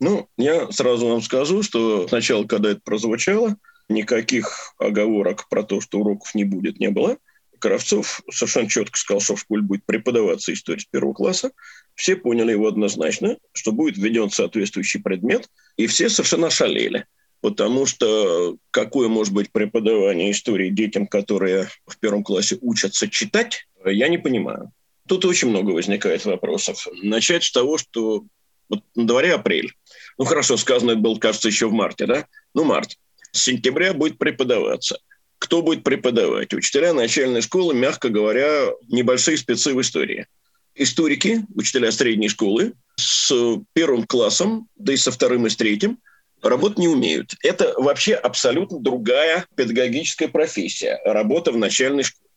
Ну, 0.00 0.28
я 0.38 0.70
сразу 0.72 1.08
вам 1.08 1.22
скажу, 1.22 1.62
что 1.62 2.08
сначала, 2.08 2.44
когда 2.44 2.70
это 2.70 2.80
прозвучало, 2.82 3.56
никаких 3.88 4.74
оговорок 4.78 5.48
про 5.48 5.62
то, 5.62 5.80
что 5.80 5.98
уроков 5.98 6.34
не 6.34 6.44
будет, 6.44 6.80
не 6.80 6.90
было. 6.90 7.18
Кравцов 7.58 8.22
совершенно 8.30 8.68
четко 8.68 8.96
сказал, 8.98 9.20
что 9.20 9.36
в 9.36 9.40
школе 9.40 9.62
будет 9.62 9.84
преподаваться 9.84 10.52
история 10.54 10.80
с 10.80 10.86
первого 10.86 11.12
класса. 11.12 11.50
Все 11.94 12.16
поняли 12.16 12.52
его 12.52 12.66
однозначно, 12.68 13.36
что 13.52 13.72
будет 13.72 13.98
введен 13.98 14.30
соответствующий 14.30 15.02
предмет, 15.02 15.50
и 15.76 15.86
все 15.86 16.08
совершенно 16.08 16.48
шалели 16.48 17.04
потому 17.40 17.86
что 17.86 18.56
какое 18.70 19.08
может 19.08 19.32
быть 19.32 19.50
преподавание 19.50 20.30
истории 20.30 20.70
детям, 20.70 21.06
которые 21.06 21.68
в 21.86 21.98
первом 21.98 22.22
классе 22.22 22.58
учатся 22.60 23.08
читать, 23.08 23.66
я 23.84 24.08
не 24.08 24.18
понимаю. 24.18 24.72
Тут 25.08 25.24
очень 25.24 25.48
много 25.48 25.70
возникает 25.70 26.24
вопросов. 26.24 26.86
Начать 27.02 27.44
с 27.44 27.50
того, 27.50 27.78
что 27.78 28.24
вот 28.68 28.80
на 28.94 29.06
дворе 29.06 29.34
апрель. 29.34 29.72
Ну 30.18 30.24
хорошо, 30.24 30.56
сказано 30.56 30.94
было, 30.96 31.18
кажется, 31.18 31.48
еще 31.48 31.68
в 31.68 31.72
марте, 31.72 32.06
да? 32.06 32.26
Ну 32.54 32.64
март. 32.64 32.98
С 33.32 33.42
сентября 33.42 33.94
будет 33.94 34.18
преподаваться. 34.18 34.98
Кто 35.38 35.62
будет 35.62 35.82
преподавать? 35.82 36.52
Учителя 36.52 36.92
начальной 36.92 37.40
школы, 37.40 37.74
мягко 37.74 38.10
говоря, 38.10 38.66
небольшие 38.88 39.38
спецы 39.38 39.74
в 39.74 39.80
истории. 39.80 40.26
Историки, 40.74 41.44
учителя 41.54 41.90
средней 41.90 42.28
школы, 42.28 42.74
с 42.96 43.32
первым 43.72 44.04
классом, 44.04 44.68
да 44.76 44.92
и 44.92 44.96
со 44.96 45.10
вторым 45.10 45.46
и 45.46 45.50
с 45.50 45.56
третьим– 45.56 45.98
работать 46.42 46.78
не 46.78 46.88
умеют. 46.88 47.34
Это 47.42 47.74
вообще 47.76 48.14
абсолютно 48.14 48.80
другая 48.80 49.46
педагогическая 49.56 50.28
профессия. 50.28 51.00
Работа 51.04 51.52
в 51.52 51.56
начальной 51.56 52.02
школе. 52.02 52.28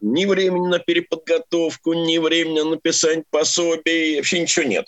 Ни 0.00 0.24
времени 0.24 0.66
на 0.66 0.78
переподготовку, 0.78 1.92
ни 1.92 2.18
времени 2.18 2.60
на 2.60 2.70
написание 2.70 3.24
пособий, 3.30 4.16
вообще 4.16 4.40
ничего 4.40 4.64
нет. 4.64 4.86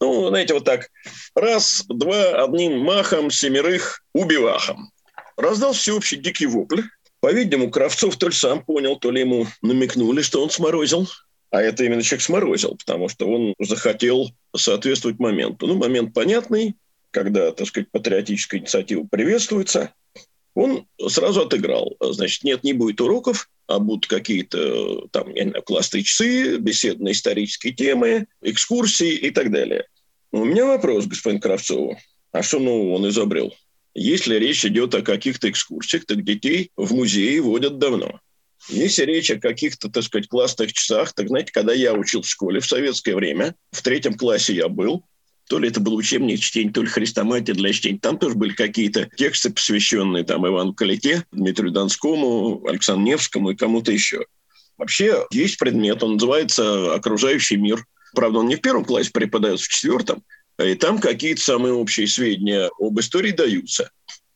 Ну, 0.00 0.28
знаете, 0.28 0.54
вот 0.54 0.64
так. 0.64 0.90
Раз, 1.34 1.84
два, 1.88 2.44
одним 2.44 2.80
махом, 2.80 3.30
семерых 3.30 4.02
убивахом. 4.12 4.90
Раздал 5.36 5.72
всеобщий 5.72 6.16
дикий 6.16 6.46
вопль. 6.46 6.82
По-видимому, 7.20 7.70
Кравцов 7.70 8.16
то 8.16 8.26
ли 8.26 8.32
сам 8.32 8.64
понял, 8.64 8.96
то 8.96 9.10
ли 9.10 9.20
ему 9.20 9.46
намекнули, 9.62 10.22
что 10.22 10.42
он 10.42 10.50
сморозил. 10.50 11.08
А 11.50 11.62
это 11.62 11.84
именно 11.84 12.02
человек 12.02 12.22
сморозил, 12.22 12.76
потому 12.76 13.08
что 13.08 13.26
он 13.26 13.54
захотел 13.58 14.30
соответствовать 14.54 15.18
моменту. 15.18 15.66
Ну, 15.66 15.76
момент 15.76 16.14
понятный, 16.14 16.76
когда, 17.10 17.52
так 17.52 17.66
сказать, 17.66 17.90
патриотическая 17.90 18.60
инициатива 18.60 19.06
приветствуется, 19.10 19.92
он 20.54 20.86
сразу 21.08 21.42
отыграл. 21.42 21.96
Значит, 22.00 22.44
нет, 22.44 22.64
не 22.64 22.72
будет 22.72 23.00
уроков, 23.00 23.48
а 23.66 23.78
будут 23.78 24.06
какие-то 24.06 25.06
там, 25.12 25.32
я 25.34 25.44
не 25.44 25.50
знаю, 25.50 25.62
классные 25.62 26.02
часы, 26.02 26.56
беседы 26.56 27.02
на 27.02 27.12
исторические 27.12 27.74
темы, 27.74 28.26
экскурсии 28.42 29.14
и 29.14 29.30
так 29.30 29.52
далее. 29.52 29.86
У 30.32 30.44
меня 30.44 30.66
вопрос, 30.66 31.06
господин 31.06 31.40
Кравцову. 31.40 31.98
А 32.32 32.42
что 32.42 32.58
нового 32.58 32.96
он 32.96 33.08
изобрел? 33.08 33.54
Если 33.94 34.36
речь 34.36 34.64
идет 34.64 34.94
о 34.94 35.02
каких-то 35.02 35.48
экскурсиях, 35.50 36.06
так 36.06 36.22
детей 36.24 36.70
в 36.76 36.94
музее 36.94 37.40
водят 37.40 37.78
давно. 37.78 38.20
Если 38.68 39.04
речь 39.04 39.30
о 39.30 39.40
каких-то, 39.40 39.88
так 39.88 40.02
сказать, 40.02 40.28
классных 40.28 40.72
часах, 40.72 41.12
так 41.14 41.28
знаете, 41.28 41.52
когда 41.52 41.72
я 41.72 41.94
учил 41.94 42.22
в 42.22 42.28
школе 42.28 42.60
в 42.60 42.66
советское 42.66 43.14
время, 43.14 43.54
в 43.70 43.82
третьем 43.82 44.14
классе 44.14 44.54
я 44.54 44.68
был, 44.68 45.04
то 45.48 45.58
ли 45.58 45.68
это 45.68 45.80
был 45.80 45.94
учебник 45.94 46.40
чтения, 46.40 46.70
то 46.70 46.82
ли 46.82 46.88
хрестоматия 46.88 47.54
для 47.54 47.72
чтения. 47.72 47.98
Там 47.98 48.18
тоже 48.18 48.34
были 48.34 48.52
какие-то 48.52 49.08
тексты, 49.16 49.50
посвященные 49.50 50.24
там 50.24 50.46
Ивану 50.46 50.74
Калите, 50.74 51.24
Дмитрию 51.32 51.72
Донскому, 51.72 52.64
Александру 52.66 53.04
Невскому 53.06 53.50
и 53.50 53.56
кому-то 53.56 53.90
еще. 53.90 54.24
Вообще 54.76 55.26
есть 55.32 55.58
предмет, 55.58 56.02
он 56.02 56.14
называется 56.14 56.94
«Окружающий 56.94 57.56
мир». 57.56 57.84
Правда, 58.14 58.38
он 58.38 58.48
не 58.48 58.56
в 58.56 58.60
первом 58.60 58.84
классе 58.84 59.10
преподается, 59.12 59.66
в 59.66 59.68
четвертом, 59.68 60.22
и 60.62 60.74
там 60.74 60.98
какие-то 60.98 61.40
самые 61.40 61.74
общие 61.74 62.06
сведения 62.06 62.70
об 62.78 62.98
истории 63.00 63.32
даются. 63.32 63.90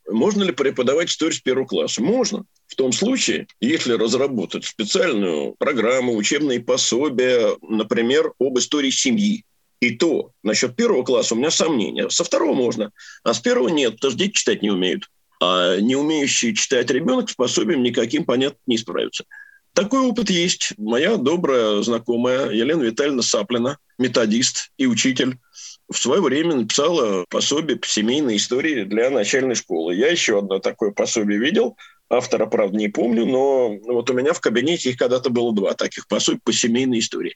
Можно 0.08 0.42
ли 0.42 0.52
преподавать 0.52 1.10
историю 1.10 1.34
с 1.34 1.40
первого 1.40 1.66
класса? 1.66 2.02
Можно. 2.02 2.44
В 2.66 2.74
том 2.74 2.92
случае, 2.92 3.46
если 3.60 3.92
разработать 3.92 4.64
специальную 4.64 5.54
программу, 5.58 6.16
учебные 6.16 6.60
пособия, 6.60 7.56
например, 7.62 8.32
об 8.38 8.58
истории 8.58 8.90
семьи, 8.90 9.44
и 9.82 9.90
то 9.90 10.30
насчет 10.44 10.76
первого 10.76 11.02
класса 11.02 11.34
у 11.34 11.38
меня 11.38 11.50
сомнения. 11.50 12.08
Со 12.08 12.22
второго 12.22 12.54
можно, 12.54 12.92
а 13.24 13.34
с 13.34 13.40
первого 13.40 13.66
нет, 13.66 13.96
потому 13.96 14.12
что 14.12 14.18
дети 14.20 14.38
читать 14.38 14.62
не 14.62 14.70
умеют. 14.70 15.10
А 15.40 15.76
не 15.80 15.96
умеющий 15.96 16.54
читать 16.54 16.88
ребенок 16.92 17.28
способен 17.30 17.82
никаким, 17.82 18.24
понятно, 18.24 18.58
не 18.68 18.78
справиться. 18.78 19.24
Такой 19.74 19.98
опыт 19.98 20.30
есть. 20.30 20.74
Моя 20.78 21.16
добрая 21.16 21.82
знакомая 21.82 22.50
Елена 22.50 22.80
Витальевна 22.80 23.22
Саплина, 23.22 23.76
методист 23.98 24.70
и 24.76 24.86
учитель, 24.86 25.38
в 25.90 25.98
свое 25.98 26.22
время 26.22 26.54
написала 26.54 27.24
пособие 27.28 27.76
по 27.76 27.88
семейной 27.88 28.36
истории 28.36 28.84
для 28.84 29.10
начальной 29.10 29.56
школы. 29.56 29.96
Я 29.96 30.12
еще 30.12 30.38
одно 30.38 30.60
такое 30.60 30.92
пособие 30.92 31.40
видел. 31.40 31.76
Автора, 32.08 32.46
правда, 32.46 32.76
не 32.76 32.88
помню, 32.88 33.26
но 33.26 33.70
вот 33.70 34.08
у 34.10 34.14
меня 34.14 34.32
в 34.32 34.40
кабинете 34.40 34.90
их 34.90 34.96
когда-то 34.96 35.28
было 35.30 35.52
два 35.52 35.74
таких 35.74 36.06
пособия 36.06 36.40
по 36.44 36.52
семейной 36.52 37.00
истории. 37.00 37.34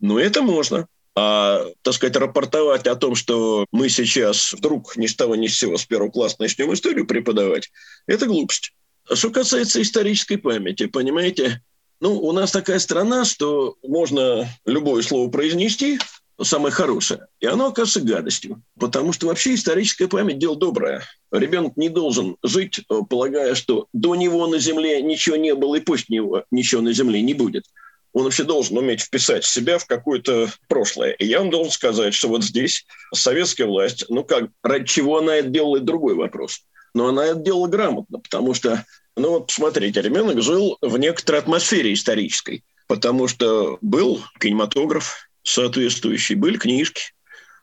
Но 0.00 0.18
это 0.18 0.42
можно. 0.42 0.88
А, 1.16 1.66
так 1.82 1.94
сказать, 1.94 2.16
рапортовать 2.16 2.86
о 2.86 2.96
том, 2.96 3.14
что 3.14 3.66
мы 3.70 3.88
сейчас 3.88 4.52
вдруг 4.52 4.96
ни 4.96 5.06
с 5.06 5.14
того 5.14 5.36
ни 5.36 5.46
с 5.46 5.56
сего 5.56 5.76
с 5.76 5.84
первого 5.84 6.10
класса 6.10 6.36
начнем 6.40 6.72
историю 6.72 7.06
преподавать, 7.06 7.70
это 8.06 8.26
глупость. 8.26 8.72
А 9.08 9.14
что 9.14 9.30
касается 9.30 9.80
исторической 9.80 10.36
памяти, 10.36 10.86
понимаете, 10.86 11.62
ну, 12.00 12.18
у 12.18 12.32
нас 12.32 12.50
такая 12.50 12.80
страна, 12.80 13.24
что 13.24 13.76
можно 13.82 14.48
любое 14.66 15.02
слово 15.02 15.30
произнести, 15.30 16.00
самое 16.42 16.72
хорошее, 16.74 17.28
и 17.38 17.46
оно 17.46 17.68
окажется 17.68 18.00
гадостью. 18.00 18.62
Потому 18.80 19.12
что 19.12 19.28
вообще 19.28 19.54
историческая 19.54 20.08
память– 20.08 20.38
дело 20.40 20.56
доброе. 20.56 21.04
Ребенок 21.30 21.76
не 21.76 21.90
должен 21.90 22.36
жить, 22.42 22.80
полагая, 23.08 23.54
что 23.54 23.86
до 23.92 24.16
него 24.16 24.46
на 24.48 24.58
земле 24.58 25.00
ничего 25.00 25.36
не 25.36 25.54
было, 25.54 25.76
и 25.76 25.80
пусть 25.80 26.08
него 26.08 26.44
ничего 26.50 26.80
на 26.80 26.92
земле 26.92 27.22
не 27.22 27.34
будет– 27.34 27.66
он 28.14 28.22
вообще 28.22 28.44
должен 28.44 28.78
уметь 28.78 29.02
вписать 29.02 29.44
себя 29.44 29.76
в 29.76 29.86
какое-то 29.86 30.48
прошлое. 30.68 31.10
И 31.12 31.26
я 31.26 31.40
вам 31.40 31.50
должен 31.50 31.72
сказать, 31.72 32.14
что 32.14 32.28
вот 32.28 32.44
здесь 32.44 32.86
советская 33.12 33.66
власть, 33.66 34.06
ну 34.08 34.24
как, 34.24 34.48
ради 34.62 34.86
чего 34.86 35.18
она 35.18 35.34
это 35.36 35.48
делала, 35.48 35.80
другой 35.80 36.14
вопрос. 36.14 36.60
Но 36.94 37.08
она 37.08 37.26
это 37.26 37.40
делала 37.40 37.66
грамотно, 37.66 38.20
потому 38.20 38.54
что, 38.54 38.84
ну 39.16 39.30
вот 39.30 39.48
посмотрите, 39.48 40.00
ребенок 40.00 40.40
жил 40.42 40.78
в 40.80 40.96
некоторой 40.96 41.40
атмосфере 41.40 41.92
исторической, 41.92 42.62
потому 42.86 43.26
что 43.26 43.78
был 43.82 44.22
кинематограф 44.38 45.28
соответствующий, 45.42 46.36
были 46.36 46.56
книжки, 46.56 47.02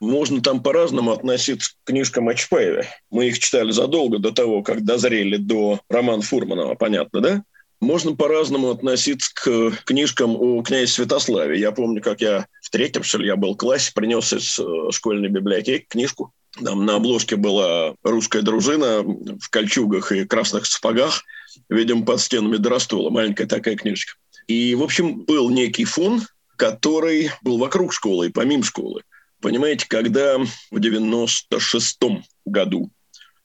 можно 0.01 0.41
там 0.41 0.61
по-разному 0.61 1.11
относиться 1.11 1.71
к 1.71 1.87
книжкам 1.87 2.27
о 2.27 2.33
Чапаеве. 2.33 2.89
Мы 3.09 3.27
их 3.27 3.39
читали 3.39 3.71
задолго 3.71 4.19
до 4.19 4.31
того, 4.31 4.63
как 4.63 4.83
дозрели 4.83 5.37
до 5.37 5.79
романа 5.87 6.23
Фурманова, 6.23 6.75
понятно, 6.75 7.21
да? 7.21 7.43
Можно 7.81 8.15
по-разному 8.15 8.69
относиться 8.69 9.31
к 9.33 9.71
книжкам 9.85 10.35
о 10.35 10.61
князе 10.61 10.85
Святославе. 10.85 11.59
Я 11.59 11.71
помню, 11.71 11.99
как 12.01 12.21
я 12.21 12.45
в 12.61 12.69
третьем, 12.69 13.01
что 13.01 13.17
ли, 13.17 13.25
я 13.25 13.35
был 13.35 13.55
в 13.55 13.57
классе, 13.57 13.91
принес 13.93 14.31
из 14.31 14.59
э, 14.59 14.91
школьной 14.91 15.29
библиотеки 15.29 15.87
книжку. 15.89 16.31
Там 16.63 16.85
на 16.85 16.97
обложке 16.97 17.37
была 17.37 17.95
русская 18.03 18.43
дружина 18.43 19.01
в 19.01 19.49
кольчугах 19.49 20.11
и 20.11 20.25
красных 20.25 20.67
сапогах, 20.67 21.23
видимо, 21.69 22.05
под 22.05 22.21
стенами 22.21 22.57
Доростола. 22.57 23.09
Маленькая 23.09 23.47
такая 23.47 23.75
книжечка. 23.75 24.13
И, 24.45 24.75
в 24.75 24.83
общем, 24.83 25.21
был 25.21 25.49
некий 25.49 25.85
фон, 25.85 26.21
который 26.57 27.31
был 27.41 27.57
вокруг 27.57 27.93
школы 27.93 28.27
и 28.27 28.31
помимо 28.31 28.63
школы. 28.63 29.01
Понимаете, 29.41 29.87
когда 29.87 30.37
в 30.37 30.77
96-м 30.77 32.23
году 32.45 32.91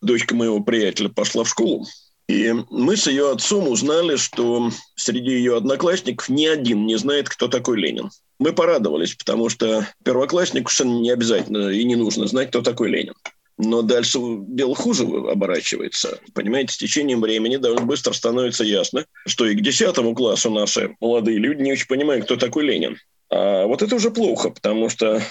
дочка 0.02 0.34
моего 0.34 0.60
приятеля 0.60 1.08
пошла 1.08 1.44
в 1.44 1.48
школу, 1.48 1.86
И 2.28 2.52
мы 2.70 2.96
с 2.96 3.06
ее 3.06 3.30
отцом 3.30 3.68
узнали, 3.68 4.16
что 4.16 4.70
среди 4.96 5.30
ее 5.30 5.56
одноклассников 5.56 6.28
ни 6.28 6.46
один 6.46 6.84
не 6.84 6.96
знает, 6.96 7.28
кто 7.28 7.46
такой 7.46 7.80
Ленин. 7.80 8.10
Мы 8.38 8.52
порадовались, 8.52 9.14
потому 9.14 9.48
что 9.48 9.86
первокласснику 10.04 10.70
совершенно 10.70 11.00
не 11.00 11.10
обязательно 11.10 11.68
и 11.68 11.84
не 11.84 11.94
нужно 11.94 12.26
знать, 12.26 12.48
кто 12.48 12.62
такой 12.62 12.90
Ленин. 12.90 13.14
Но 13.58 13.82
дальше 13.82 14.18
дело 14.20 14.74
хуже 14.74 15.04
оборачивается. 15.04 16.18
Понимаете, 16.34 16.74
с 16.74 16.76
течением 16.76 17.20
времени 17.20 17.56
довольно 17.56 17.86
быстро 17.86 18.12
становится 18.12 18.64
ясно, 18.64 19.06
что 19.24 19.46
и 19.46 19.54
к 19.54 19.62
десятому 19.62 20.14
классу 20.14 20.50
наши 20.50 20.94
молодые 21.00 21.38
люди 21.38 21.62
не 21.62 21.72
очень 21.72 21.86
понимают, 21.86 22.26
кто 22.26 22.36
такой 22.36 22.64
Ленин. 22.64 22.98
А 23.30 23.66
вот 23.66 23.82
это 23.82 23.94
уже 23.94 24.10
плохо, 24.10 24.50
потому 24.50 24.90
что, 24.90 25.22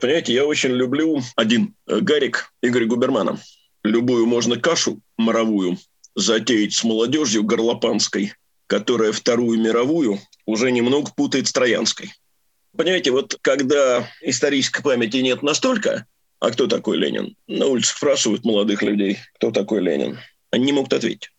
понимаете, 0.00 0.32
я 0.32 0.46
очень 0.46 0.70
люблю 0.70 1.20
один 1.36 1.74
э, 1.86 2.00
Гарик 2.00 2.52
Игорь 2.62 2.86
Губермана. 2.86 3.38
Любую 3.82 4.26
можно 4.26 4.56
кашу 4.56 5.00
моровую 5.18 5.76
затеять 6.20 6.74
с 6.74 6.84
молодежью 6.84 7.42
горлопанской, 7.42 8.34
которая 8.66 9.12
Вторую 9.12 9.58
мировую 9.58 10.20
уже 10.46 10.70
немного 10.70 11.10
путает 11.16 11.48
с 11.48 11.52
Троянской. 11.52 12.12
Понимаете, 12.76 13.10
вот 13.10 13.36
когда 13.42 14.08
исторической 14.22 14.82
памяти 14.82 15.18
нет 15.18 15.42
настолько, 15.42 16.06
а 16.38 16.50
кто 16.50 16.66
такой 16.66 16.96
Ленин? 16.96 17.36
На 17.48 17.66
улицах 17.66 17.96
спрашивают 17.96 18.44
молодых 18.44 18.82
людей, 18.82 19.18
кто 19.34 19.50
такой 19.50 19.82
Ленин. 19.82 20.18
Они 20.50 20.66
не 20.66 20.72
могут 20.72 20.92
ответить. 20.92 21.30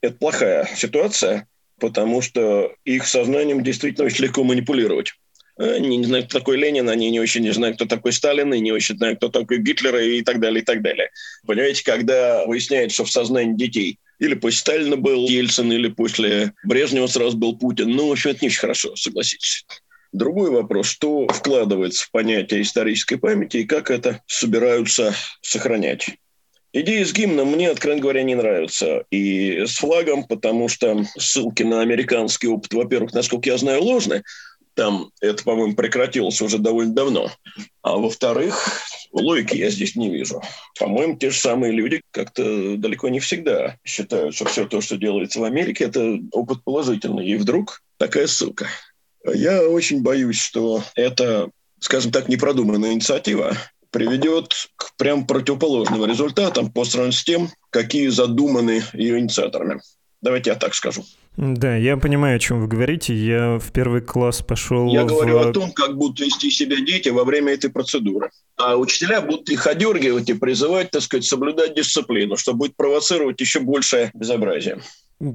Это 0.00 0.14
плохая 0.14 0.68
ситуация, 0.76 1.48
потому 1.80 2.22
что 2.22 2.72
их 2.84 3.06
сознанием 3.06 3.62
действительно 3.62 4.06
очень 4.06 4.24
легко 4.24 4.44
манипулировать. 4.44 5.14
Они 5.58 5.96
не 5.96 6.04
знают, 6.04 6.28
кто 6.28 6.38
такой 6.38 6.58
Ленин, 6.58 6.88
они 6.88 7.10
не 7.10 7.18
очень 7.18 7.42
не 7.42 7.52
знают, 7.52 7.76
кто 7.76 7.86
такой 7.86 8.12
Сталин, 8.12 8.52
и 8.52 8.60
не 8.60 8.72
очень 8.72 8.96
знают, 8.96 9.18
кто 9.18 9.28
такой 9.28 9.58
Гитлер, 9.58 9.96
и 9.96 10.22
так 10.22 10.38
далее, 10.38 10.62
и 10.62 10.64
так 10.64 10.82
далее. 10.82 11.10
Понимаете, 11.46 11.82
когда 11.82 12.46
выясняется, 12.46 12.94
что 12.94 13.04
в 13.04 13.10
сознании 13.10 13.56
детей 13.56 13.98
или 14.18 14.34
после 14.34 14.58
Сталина 14.58 14.96
был 14.96 15.28
Ельцин, 15.28 15.72
или 15.72 15.88
после 15.88 16.52
Брежнева 16.64 17.06
сразу 17.06 17.36
был 17.36 17.58
Путин, 17.58 17.90
ну, 17.90 18.08
в 18.08 18.12
общем, 18.12 18.30
это 18.30 18.40
не 18.42 18.48
очень 18.48 18.60
хорошо, 18.60 18.96
согласитесь. 18.96 19.64
Другой 20.12 20.50
вопрос, 20.50 20.86
что 20.86 21.26
вкладывается 21.28 22.06
в 22.06 22.10
понятие 22.10 22.62
исторической 22.62 23.16
памяти 23.16 23.58
и 23.58 23.64
как 23.64 23.90
это 23.90 24.22
собираются 24.26 25.14
сохранять. 25.42 26.08
Идея 26.72 27.04
с 27.04 27.12
гимном 27.12 27.52
мне, 27.52 27.70
откровенно 27.70 28.02
говоря, 28.02 28.22
не 28.22 28.34
нравится. 28.34 29.04
И 29.10 29.64
с 29.64 29.76
флагом, 29.76 30.24
потому 30.24 30.68
что 30.68 31.04
ссылки 31.16 31.62
на 31.62 31.80
американский 31.80 32.48
опыт, 32.48 32.72
во-первых, 32.74 33.14
насколько 33.14 33.48
я 33.48 33.56
знаю, 33.56 33.82
ложны. 33.82 34.22
Там 34.76 35.10
это, 35.22 35.42
по-моему, 35.42 35.74
прекратилось 35.74 36.40
уже 36.42 36.58
довольно 36.58 36.92
давно. 36.94 37.30
А 37.80 37.96
во-вторых, 37.96 38.68
логики 39.10 39.56
я 39.56 39.70
здесь 39.70 39.96
не 39.96 40.10
вижу. 40.10 40.42
По-моему, 40.78 41.16
те 41.16 41.30
же 41.30 41.38
самые 41.38 41.72
люди 41.72 42.02
как-то 42.10 42.76
далеко 42.76 43.08
не 43.08 43.18
всегда 43.18 43.78
считают, 43.84 44.34
что 44.34 44.44
все 44.44 44.66
то, 44.66 44.82
что 44.82 44.98
делается 44.98 45.40
в 45.40 45.44
Америке, 45.44 45.84
это 45.84 46.18
опыт 46.30 46.62
положительный. 46.62 47.26
И 47.26 47.36
вдруг 47.36 47.82
такая 47.96 48.26
ссылка. 48.26 48.68
Я 49.24 49.66
очень 49.66 50.02
боюсь, 50.02 50.38
что 50.38 50.84
это, 50.94 51.50
скажем 51.80 52.12
так, 52.12 52.28
непродуманная 52.28 52.92
инициатива 52.92 53.56
приведет 53.90 54.68
к 54.76 54.94
прям 54.98 55.26
противоположным 55.26 56.04
результатам 56.04 56.70
по 56.70 56.84
сравнению 56.84 57.12
с 57.14 57.24
тем, 57.24 57.50
какие 57.70 58.08
задуманы 58.08 58.82
ее 58.92 59.18
инициаторами. 59.20 59.80
Давайте 60.20 60.50
я 60.50 60.56
так 60.56 60.74
скажу. 60.74 61.02
Да, 61.36 61.76
я 61.76 61.98
понимаю, 61.98 62.36
о 62.36 62.38
чем 62.38 62.62
вы 62.62 62.66
говорите. 62.66 63.14
Я 63.14 63.58
в 63.58 63.70
первый 63.70 64.00
класс 64.00 64.40
пошел... 64.40 64.88
Я 64.92 65.04
в... 65.04 65.06
говорю 65.06 65.38
о 65.38 65.52
том, 65.52 65.70
как 65.70 65.96
будут 65.96 66.18
вести 66.20 66.50
себя 66.50 66.76
дети 66.76 67.10
во 67.10 67.24
время 67.24 67.52
этой 67.52 67.70
процедуры. 67.70 68.30
А 68.56 68.76
учителя 68.76 69.20
будут 69.20 69.50
их 69.50 69.66
одергивать 69.66 70.30
и 70.30 70.34
призывать, 70.34 70.90
так 70.90 71.02
сказать, 71.02 71.26
соблюдать 71.26 71.74
дисциплину, 71.74 72.36
что 72.36 72.54
будет 72.54 72.74
провоцировать 72.74 73.38
еще 73.40 73.60
большее 73.60 74.10
безобразие. 74.14 74.80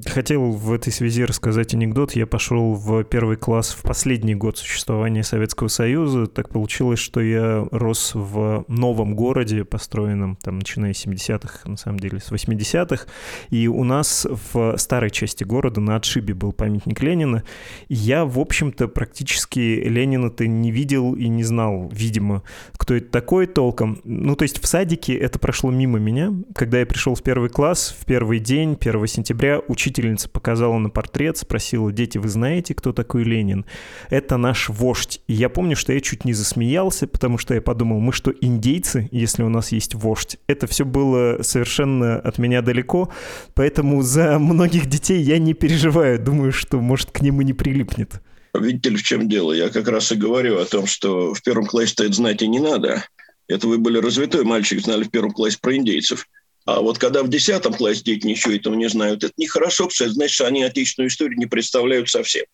Хотел 0.06 0.52
в 0.52 0.72
этой 0.72 0.92
связи 0.92 1.24
рассказать 1.24 1.74
анекдот. 1.74 2.12
Я 2.12 2.24
пошел 2.28 2.74
в 2.74 3.02
первый 3.02 3.36
класс 3.36 3.72
в 3.72 3.82
последний 3.82 4.36
год 4.36 4.56
существования 4.56 5.24
Советского 5.24 5.66
Союза. 5.66 6.28
Так 6.28 6.50
получилось, 6.50 7.00
что 7.00 7.20
я 7.20 7.66
рос 7.72 8.12
в 8.14 8.64
новом 8.68 9.16
городе, 9.16 9.64
построенном 9.64 10.36
там, 10.36 10.60
начиная 10.60 10.94
с 10.94 11.04
70-х, 11.04 11.68
на 11.68 11.76
самом 11.76 11.98
деле, 11.98 12.20
с 12.20 12.30
80-х. 12.30 13.06
И 13.50 13.66
у 13.66 13.82
нас 13.82 14.24
в 14.52 14.76
старой 14.78 15.10
части 15.10 15.42
города 15.42 15.80
на 15.80 15.96
отшибе 15.96 16.32
был 16.32 16.52
памятник 16.52 17.02
Ленина. 17.02 17.42
И 17.88 17.94
я, 17.94 18.24
в 18.24 18.38
общем-то, 18.38 18.86
практически 18.86 19.58
Ленина-то 19.58 20.46
не 20.46 20.70
видел 20.70 21.14
и 21.14 21.26
не 21.26 21.42
знал, 21.42 21.90
видимо, 21.92 22.44
кто 22.76 22.94
это 22.94 23.10
такой 23.10 23.48
толком. 23.48 24.00
Ну, 24.04 24.36
то 24.36 24.44
есть 24.44 24.62
в 24.62 24.66
садике 24.68 25.16
это 25.16 25.40
прошло 25.40 25.72
мимо 25.72 25.98
меня. 25.98 26.32
Когда 26.54 26.78
я 26.78 26.86
пришел 26.86 27.16
в 27.16 27.22
первый 27.24 27.50
класс, 27.50 27.96
в 27.98 28.04
первый 28.04 28.38
день, 28.38 28.78
1 28.80 29.06
сентября, 29.08 29.58
учительница 29.72 30.28
показала 30.28 30.78
на 30.78 30.90
портрет, 30.90 31.36
спросила, 31.36 31.90
дети, 31.90 32.18
вы 32.18 32.28
знаете, 32.28 32.74
кто 32.74 32.92
такой 32.92 33.24
Ленин? 33.24 33.64
Это 34.10 34.36
наш 34.36 34.68
вождь. 34.68 35.20
И 35.26 35.32
я 35.32 35.48
помню, 35.48 35.74
что 35.74 35.92
я 35.92 36.00
чуть 36.00 36.24
не 36.24 36.32
засмеялся, 36.32 37.08
потому 37.08 37.38
что 37.38 37.54
я 37.54 37.60
подумал, 37.60 37.98
мы 37.98 38.12
что, 38.12 38.32
индейцы, 38.40 39.08
если 39.10 39.42
у 39.42 39.48
нас 39.48 39.72
есть 39.72 39.94
вождь? 39.94 40.36
Это 40.46 40.66
все 40.66 40.84
было 40.84 41.42
совершенно 41.42 42.16
от 42.20 42.38
меня 42.38 42.62
далеко, 42.62 43.10
поэтому 43.54 44.02
за 44.02 44.38
многих 44.38 44.86
детей 44.86 45.20
я 45.22 45.38
не 45.38 45.54
переживаю. 45.54 46.22
Думаю, 46.22 46.52
что, 46.52 46.80
может, 46.80 47.10
к 47.10 47.20
ним 47.20 47.40
и 47.40 47.44
не 47.44 47.52
прилипнет. 47.52 48.20
Видите 48.54 48.90
ли, 48.90 48.96
в 48.96 49.02
чем 49.02 49.28
дело? 49.28 49.52
Я 49.52 49.70
как 49.70 49.88
раз 49.88 50.12
и 50.12 50.16
говорю 50.16 50.58
о 50.58 50.66
том, 50.66 50.86
что 50.86 51.32
в 51.32 51.42
первом 51.42 51.66
классе 51.66 51.94
это 51.98 52.12
знать 52.12 52.42
и 52.42 52.48
не 52.48 52.60
надо. 52.60 53.04
Это 53.48 53.66
вы 53.66 53.78
были 53.78 53.98
развитой 53.98 54.44
мальчик, 54.44 54.80
знали 54.80 55.04
в 55.04 55.10
первом 55.10 55.32
классе 55.32 55.58
про 55.60 55.74
индейцев. 55.74 56.26
А 56.64 56.80
вот 56.80 56.98
когда 56.98 57.22
в 57.22 57.28
10 57.28 57.62
классе 57.76 58.02
дети 58.04 58.26
ничего 58.26 58.54
этого 58.54 58.74
не 58.74 58.88
знают, 58.88 59.24
это 59.24 59.32
нехорошо, 59.36 59.84
потому 59.84 59.94
что 59.94 60.04
это 60.04 60.14
значит, 60.14 60.34
что 60.34 60.46
они 60.46 60.62
отечественную 60.62 61.08
историю 61.08 61.38
не 61.38 61.46
представляют 61.46 62.08
совсем. 62.08 62.44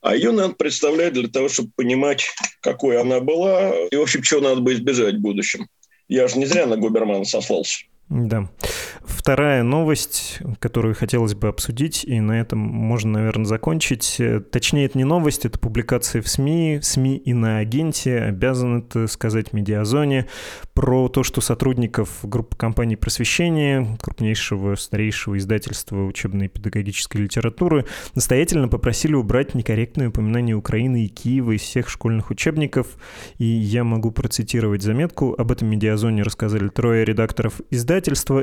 А 0.00 0.14
ее 0.14 0.30
надо 0.32 0.54
представлять 0.54 1.14
для 1.14 1.28
того, 1.28 1.48
чтобы 1.48 1.70
понимать, 1.74 2.26
какой 2.60 3.00
она 3.00 3.20
была, 3.20 3.74
и, 3.90 3.96
в 3.96 4.02
общем, 4.02 4.22
чего 4.22 4.40
надо 4.40 4.60
бы 4.60 4.74
избежать 4.74 5.16
в 5.16 5.20
будущем. 5.20 5.66
Я 6.08 6.28
же 6.28 6.38
не 6.38 6.46
зря 6.46 6.66
на 6.66 6.76
Губермана 6.76 7.24
сослался. 7.24 7.84
Да. 8.08 8.48
Вторая 9.04 9.62
новость, 9.62 10.38
которую 10.60 10.94
хотелось 10.94 11.34
бы 11.34 11.48
обсудить, 11.48 12.04
и 12.04 12.20
на 12.20 12.40
этом 12.40 12.58
можно, 12.58 13.18
наверное, 13.18 13.44
закончить. 13.44 14.20
Точнее, 14.50 14.86
это 14.86 14.96
не 14.96 15.04
новость, 15.04 15.44
это 15.44 15.58
публикация 15.58 16.22
в 16.22 16.28
СМИ. 16.28 16.80
СМИ 16.82 17.16
и 17.16 17.32
на 17.34 17.58
агенте 17.58 18.18
обязан 18.18 18.78
это 18.78 19.06
сказать 19.06 19.52
медиазоне 19.52 20.26
про 20.72 21.08
то, 21.08 21.22
что 21.22 21.40
сотрудников 21.40 22.20
группы 22.22 22.56
компаний 22.56 22.96
просвещения, 22.96 23.98
крупнейшего, 24.00 24.74
старейшего 24.76 25.36
издательства 25.36 26.04
учебной 26.04 26.46
и 26.46 26.48
педагогической 26.48 27.22
литературы, 27.22 27.84
настоятельно 28.14 28.68
попросили 28.68 29.14
убрать 29.14 29.54
некорректное 29.54 30.08
упоминание 30.08 30.56
Украины 30.56 31.04
и 31.04 31.08
Киева 31.08 31.52
из 31.52 31.62
всех 31.62 31.88
школьных 31.88 32.30
учебников. 32.30 32.86
И 33.36 33.44
я 33.44 33.84
могу 33.84 34.10
процитировать 34.12 34.82
заметку. 34.82 35.34
Об 35.36 35.52
этом 35.52 35.68
медиазоне 35.68 36.22
рассказали 36.22 36.68
трое 36.68 37.04
редакторов 37.04 37.60
издательства. 37.70 37.97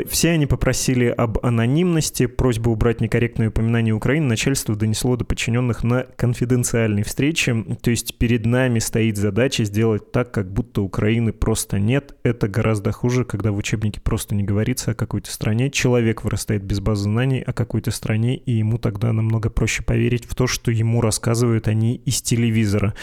Все 0.10 0.32
они 0.32 0.46
попросили 0.46 1.06
об 1.06 1.44
анонимности, 1.46 2.26
просьбу 2.26 2.72
убрать 2.72 3.02
некорректное 3.02 3.50
упоминание 3.50 3.94
Украины 3.94 4.28
начальство 4.28 4.76
донесло 4.76 5.15
до 5.15 5.26
подчиненных 5.26 5.84
на 5.84 6.04
конфиденциальной 6.15 7.04
встрече. 7.04 7.65
То 7.82 7.91
есть 7.91 8.18
перед 8.18 8.46
нами 8.46 8.80
стоит 8.80 9.18
задача 9.18 9.63
сделать 9.63 10.12
так, 10.12 10.32
как 10.32 10.52
будто 10.52 10.82
Украины 10.82 11.32
просто 11.34 11.80
нет, 11.80 12.15
это 12.24 12.48
гораздо 12.48 12.91
хуже, 12.91 13.24
когда 13.24 13.52
в 13.52 13.58
учебнике 13.58 14.02
просто 14.02 14.36
не 14.36 14.44
говорится 14.44 14.91
о 14.91 14.96
какой-то 14.96 15.32
стране. 15.32 15.70
Человек 15.70 16.24
вырастает 16.24 16.63
без 16.63 16.80
базы 16.80 17.04
знаний 17.04 17.41
о 17.41 17.54
какой-то 17.54 17.91
стране, 17.91 18.36
и 18.38 18.54
ему 18.54 18.78
тогда 18.78 19.13
намного 19.13 19.50
проще 19.50 19.84
поверить 19.84 20.26
в 20.26 20.36
то, 20.36 20.48
что 20.48 20.72
ему 20.72 21.02
рассказывают 21.02 21.68
они 21.68 21.96
из 21.96 22.22
телевизора. 22.22 22.94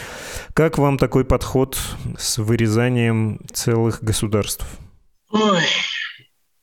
Как 0.53 0.77
вам 0.77 0.97
такой 0.97 1.25
подход 1.25 1.77
с 2.17 2.37
вырезанием 2.37 3.39
целых 3.53 4.03
государств? 4.03 4.65
Ой, 5.31 5.63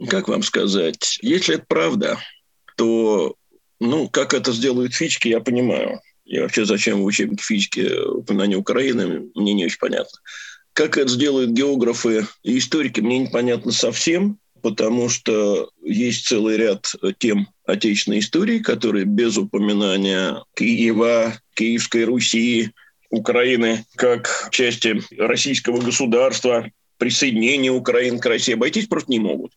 как 0.09 0.29
вам 0.29 0.43
сказать? 0.43 1.19
Если 1.23 1.57
это 1.57 1.65
правда, 1.69 2.19
то, 2.77 3.35
ну, 3.81 4.09
как 4.09 4.35
это 4.35 4.53
сделают 4.53 4.95
физики, 4.95 5.29
я 5.29 5.41
понимаю. 5.41 6.01
И 6.25 6.39
вообще, 6.39 6.65
зачем 6.65 7.03
в 7.03 7.05
учебнике 7.05 7.43
физики 7.43 8.07
упоминание 8.09 8.57
Украины, 8.57 9.31
мне 9.35 9.53
не 9.53 9.67
очень 9.67 9.79
понятно. 9.79 10.19
Как 10.73 10.97
это 10.97 11.09
сделают 11.09 11.51
географы 11.51 12.27
и 12.43 12.59
историки, 12.59 13.01
мне 13.01 13.19
непонятно 13.19 13.73
совсем, 13.73 14.39
потому 14.63 15.09
что 15.09 15.71
есть 15.83 16.27
целый 16.27 16.57
ряд 16.57 16.95
тем 17.19 17.49
отечественной 17.65 18.21
истории, 18.21 18.61
которые 18.61 19.05
без 19.05 19.37
упоминания 19.37 20.43
Киева, 20.55 21.35
Киевской 21.55 22.05
Руси, 22.05 22.71
Украины 23.11 23.85
как 23.97 24.49
части 24.53 25.03
российского 25.19 25.81
государства, 25.81 26.71
присоединения 27.01 27.73
Украины 27.73 28.21
к 28.21 28.27
России 28.27 28.55
обойтись 28.55 28.87
просто 28.87 29.11
не 29.11 29.19
могут. 29.19 29.53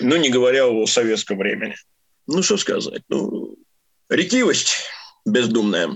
Ну, 0.00 0.16
не 0.16 0.30
говоря 0.30 0.66
о 0.66 0.86
советском 0.86 1.38
времени. 1.38 1.76
Ну, 2.26 2.42
что 2.42 2.56
сказать? 2.56 3.02
Ну, 3.08 3.54
ретивость 4.08 4.86
бездумная. 5.24 5.90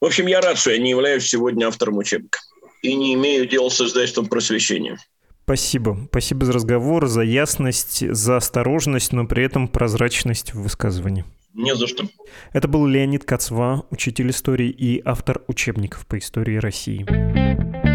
В 0.00 0.04
общем, 0.04 0.26
я 0.26 0.40
рад, 0.40 0.58
что 0.58 0.72
я 0.72 0.78
не 0.78 0.90
являюсь 0.90 1.28
сегодня 1.28 1.66
автором 1.66 1.98
учебника 1.98 2.40
и 2.82 2.94
не 2.94 3.14
имею 3.14 3.46
дела 3.46 3.68
с 3.68 3.80
издательством 3.80 4.26
просвещения. 4.26 4.98
Спасибо. 5.44 6.08
Спасибо 6.10 6.46
за 6.46 6.52
разговор, 6.54 7.06
за 7.06 7.22
ясность, 7.22 8.08
за 8.12 8.36
осторожность, 8.38 9.12
но 9.12 9.26
при 9.26 9.44
этом 9.44 9.68
прозрачность 9.68 10.54
в 10.54 10.62
высказывании. 10.62 11.24
Не 11.52 11.74
за 11.76 11.86
что. 11.86 12.08
Это 12.52 12.66
был 12.66 12.86
Леонид 12.86 13.24
Кацва, 13.24 13.84
учитель 13.90 14.30
истории 14.30 14.70
и 14.70 15.02
автор 15.04 15.42
учебников 15.48 16.06
по 16.06 16.18
истории 16.18 16.56
России. 16.56 17.91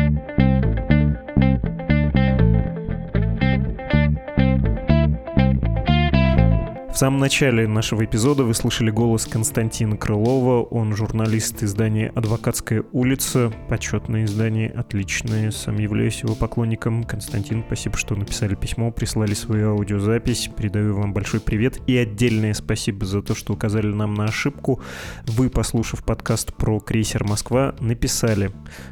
В 6.98 7.00
самом 7.00 7.20
начале 7.20 7.68
нашего 7.68 8.06
эпизода 8.06 8.44
вы 8.44 8.56
слышали 8.56 8.90
голос 8.90 9.28
Константина 9.28 9.98
Крылова. 9.98 10.64
Он 10.64 10.96
журналист 10.96 11.62
издания 11.62 12.12
«Адвокатская 12.16 12.86
улица». 12.92 13.54
Почетное 13.70 14.26
издание, 14.26 14.72
отличное. 14.72 15.52
Сам 15.52 15.78
являюсь 15.78 16.24
его 16.24 16.34
поклонником. 16.34 17.04
Константин, 17.04 17.64
спасибо, 17.68 17.98
что 17.98 18.16
написали 18.16 18.56
письмо, 18.56 18.90
прислали 18.90 19.36
свою 19.36 19.74
аудиозапись. 19.74 20.50
Передаю 20.58 20.96
вам 20.96 21.14
большой 21.14 21.40
привет. 21.40 21.80
И 21.86 21.96
отдельное 21.96 22.56
спасибо 22.56 23.06
за 23.06 23.22
то, 23.22 23.36
что 23.36 23.54
указали 23.54 23.94
нам 23.94 24.16
на 24.16 24.26
ошибку. 24.26 24.82
Вы, 25.28 25.52
послушав 25.52 26.04
подкаст 26.04 26.56
про 26.56 26.80
крейсер 26.80 27.24
«Москва», 27.26 27.76
написали. 27.80 28.50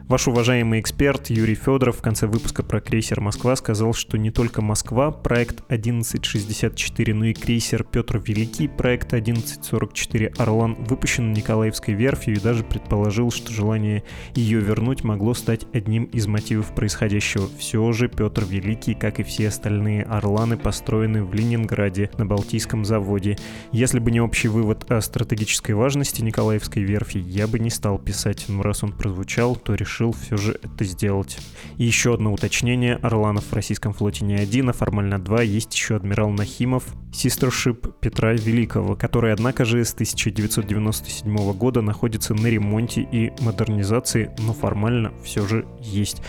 Ваш 0.07 0.27
уважаемый 0.27 0.79
эксперт 0.79 1.31
Юрий 1.31 1.55
Федоров 1.55 1.97
в 1.97 2.01
конце 2.03 2.27
выпуска 2.27 2.61
про 2.61 2.81
крейсер 2.81 3.19
«Москва» 3.19 3.55
сказал, 3.55 3.95
что 3.95 4.19
не 4.19 4.29
только 4.29 4.61
«Москва», 4.61 5.09
проект 5.09 5.61
1164, 5.69 7.15
но 7.15 7.25
и 7.25 7.33
крейсер 7.33 7.83
Петр 7.95 8.17
Великий, 8.17 8.67
проект 8.67 9.13
1144 9.13 10.33
«Орлан» 10.37 10.75
выпущен 10.75 11.31
Николаевской 11.31 11.93
верфью 11.93 12.35
и 12.35 12.39
даже 12.41 12.65
предположил, 12.65 13.31
что 13.31 13.53
желание 13.53 14.03
ее 14.33 14.59
вернуть 14.59 15.05
могло 15.05 15.33
стать 15.33 15.65
одним 15.71 16.03
из 16.03 16.27
мотивов 16.27 16.75
происходящего. 16.75 17.47
Все 17.57 17.89
же 17.93 18.09
Петр 18.09 18.43
Великий, 18.43 18.95
как 18.95 19.21
и 19.21 19.23
все 19.23 19.47
остальные 19.47 20.03
«Орланы», 20.03 20.57
построены 20.57 21.23
в 21.23 21.33
Ленинграде 21.33 22.11
на 22.17 22.25
Балтийском 22.25 22.83
заводе. 22.83 23.37
Если 23.71 23.99
бы 23.99 24.11
не 24.11 24.19
общий 24.19 24.49
вывод 24.49 24.91
о 24.91 24.99
стратегической 24.99 25.73
важности 25.73 26.21
Николаевской 26.21 26.83
верфи, 26.83 27.19
я 27.19 27.47
бы 27.47 27.59
не 27.59 27.69
стал 27.69 27.97
писать, 27.97 28.43
но 28.49 28.61
раз 28.61 28.83
он 28.83 28.91
прозвучал, 28.91 29.55
то 29.55 29.73
решил 29.73 30.11
все 30.11 30.35
же 30.35 30.59
это 30.61 30.83
сделать. 30.83 31.37
И 31.77 31.85
еще 31.85 32.13
одно 32.13 32.33
уточнение. 32.33 32.95
«Орланов» 32.95 33.45
в 33.45 33.53
российском 33.53 33.93
флоте 33.93 34.25
не 34.25 34.35
один, 34.35 34.69
а 34.69 34.73
формально 34.73 35.17
два. 35.17 35.41
Есть 35.41 35.73
еще 35.73 35.95
адмирал 35.95 36.31
Нахимов, 36.31 36.83
Систершип 37.15 37.84
Петра 37.85 38.33
Великого, 38.33 38.95
который, 38.95 39.33
однако 39.33 39.65
же, 39.65 39.83
с 39.83 39.93
1997 39.93 41.53
года 41.53 41.81
находится 41.81 42.33
на 42.33 42.47
ремонте 42.47 43.01
и 43.01 43.31
модернизации, 43.41 44.31
но 44.39 44.53
формально 44.53 45.11
все 45.23 45.47
же 45.47 45.65
есть. 45.81 46.21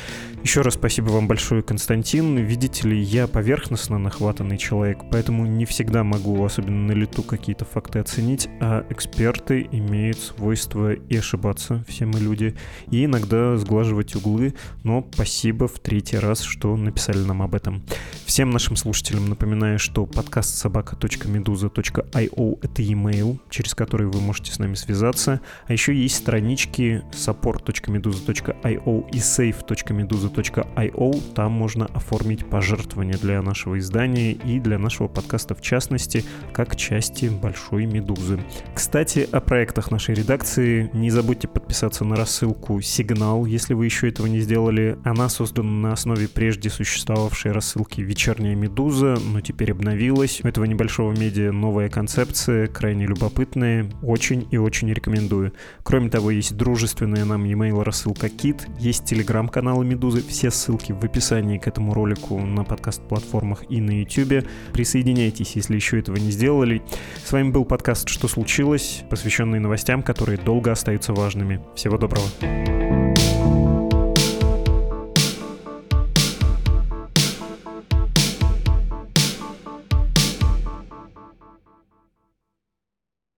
Еще 0.47 0.61
раз 0.61 0.75
спасибо 0.75 1.09
вам 1.09 1.27
большое, 1.27 1.61
Константин. 1.61 2.37
Видите 2.37 2.89
ли, 2.89 2.97
я 2.97 3.27
поверхностно 3.27 3.99
нахватанный 3.99 4.59
человек, 4.59 5.01
поэтому 5.11 5.45
не 5.45 5.65
всегда 5.65 6.05
могу, 6.05 6.45
особенно 6.45 6.87
на 6.87 6.93
лету, 6.93 7.25
какие-то 7.25 7.65
факты 7.65 7.99
оценить, 7.99 8.49
а 8.61 8.87
эксперты 8.89 9.69
имеют 9.73 10.21
свойство 10.21 10.93
и 10.93 11.17
ошибаться, 11.17 11.85
все 11.89 12.07
мы 12.07 12.21
люди, 12.21 12.55
и 12.93 13.07
иногда 13.07 13.57
сглаживать 13.57 14.15
углы, 14.15 14.55
но 14.85 15.05
спасибо 15.13 15.67
в 15.67 15.81
третий 15.81 16.19
раз, 16.19 16.43
что 16.43 16.77
написали 16.77 17.19
нам 17.19 17.43
об 17.43 17.57
этом. 17.57 17.83
Всем 18.25 18.51
нашим 18.51 18.77
слушателям 18.77 19.29
напоминаю, 19.29 19.81
что 19.81 20.07
подкаст 20.07 20.59
собака.медуза.io— 20.59 22.59
это 22.63 22.83
e-mail, 22.83 23.41
через 23.51 23.75
который 23.75 24.07
вы 24.07 24.21
можете 24.21 24.53
с 24.53 24.61
нами 24.61 24.75
связаться, 24.75 25.41
а 25.67 25.73
еще 25.73 25.93
есть 25.93 26.15
странички 26.15 27.03
support.meduza.io 27.11 29.11
и 29.11 29.19
save.meduza.io 29.19 30.36
podcast.io. 30.37 31.35
Там 31.35 31.53
можно 31.53 31.87
оформить 31.87 32.49
пожертвование 32.49 33.17
для 33.17 33.41
нашего 33.43 33.79
издания 33.79 34.33
и 34.33 34.61
для 34.61 34.79
нашего 34.79 35.09
подкаста 35.09 35.55
в 35.55 35.63
частности, 35.63 36.25
как 36.53 36.77
части 36.77 37.27
Большой 37.27 37.87
Медузы. 37.87 38.39
Кстати, 38.75 39.29
о 39.31 39.41
проектах 39.41 39.91
нашей 39.91 40.15
редакции. 40.15 40.91
Не 40.93 41.11
забудьте 41.11 41.49
подписаться 41.49 42.05
на 42.05 42.17
рассылку 42.17 42.81
«Сигнал», 42.81 43.47
если 43.47 43.75
вы 43.75 43.87
еще 43.87 44.09
этого 44.09 44.27
не 44.27 44.41
сделали. 44.41 44.99
Она 45.05 45.29
создана 45.29 45.71
на 45.71 45.93
основе 45.93 46.29
прежде 46.29 46.71
существовавшей 46.71 47.53
рассылки 47.53 48.01
«Вечерняя 48.01 48.55
Медуза», 48.55 49.17
но 49.33 49.41
теперь 49.41 49.73
обновилась. 49.73 50.41
У 50.43 50.49
этого 50.49 50.65
небольшого 50.65 51.13
медиа 51.13 51.53
новая 51.53 51.89
концепция, 51.89 52.67
крайне 52.67 53.07
любопытная. 53.07 53.91
Очень 54.03 54.47
и 54.51 54.59
очень 54.59 54.93
рекомендую. 54.93 55.53
Кроме 55.83 56.11
того, 56.11 56.31
есть 56.31 56.57
дружественная 56.57 57.25
нам 57.25 57.45
e-mail 57.45 57.83
рассылка 57.83 58.29
Кит, 58.29 58.67
есть 58.79 59.05
телеграм-каналы 59.05 59.85
Медузы, 59.85 60.26
все 60.29 60.51
ссылки 60.51 60.93
в 60.93 61.05
описании 61.05 61.59
к 61.59 61.67
этому 61.67 61.95
ролику 61.95 62.39
на 62.39 62.65
подкаст-платформах 62.65 63.65
и 63.69 63.81
на 63.81 64.01
YouTube. 64.01 64.47
Присоединяйтесь, 64.73 65.57
если 65.57 65.75
еще 65.75 65.99
этого 65.99 66.17
не 66.17 66.31
сделали. 66.31 66.83
С 67.25 67.33
вами 67.33 67.51
был 67.51 67.65
подкаст 67.65 68.09
«Что 68.09 68.29
случилось?», 68.29 69.05
посвященный 69.11 69.59
новостям, 69.59 70.03
которые 70.03 70.39
долго 70.39 70.73
остаются 70.73 71.13
важными. 71.13 71.61
Всего 71.75 71.99
доброго. 71.99 72.86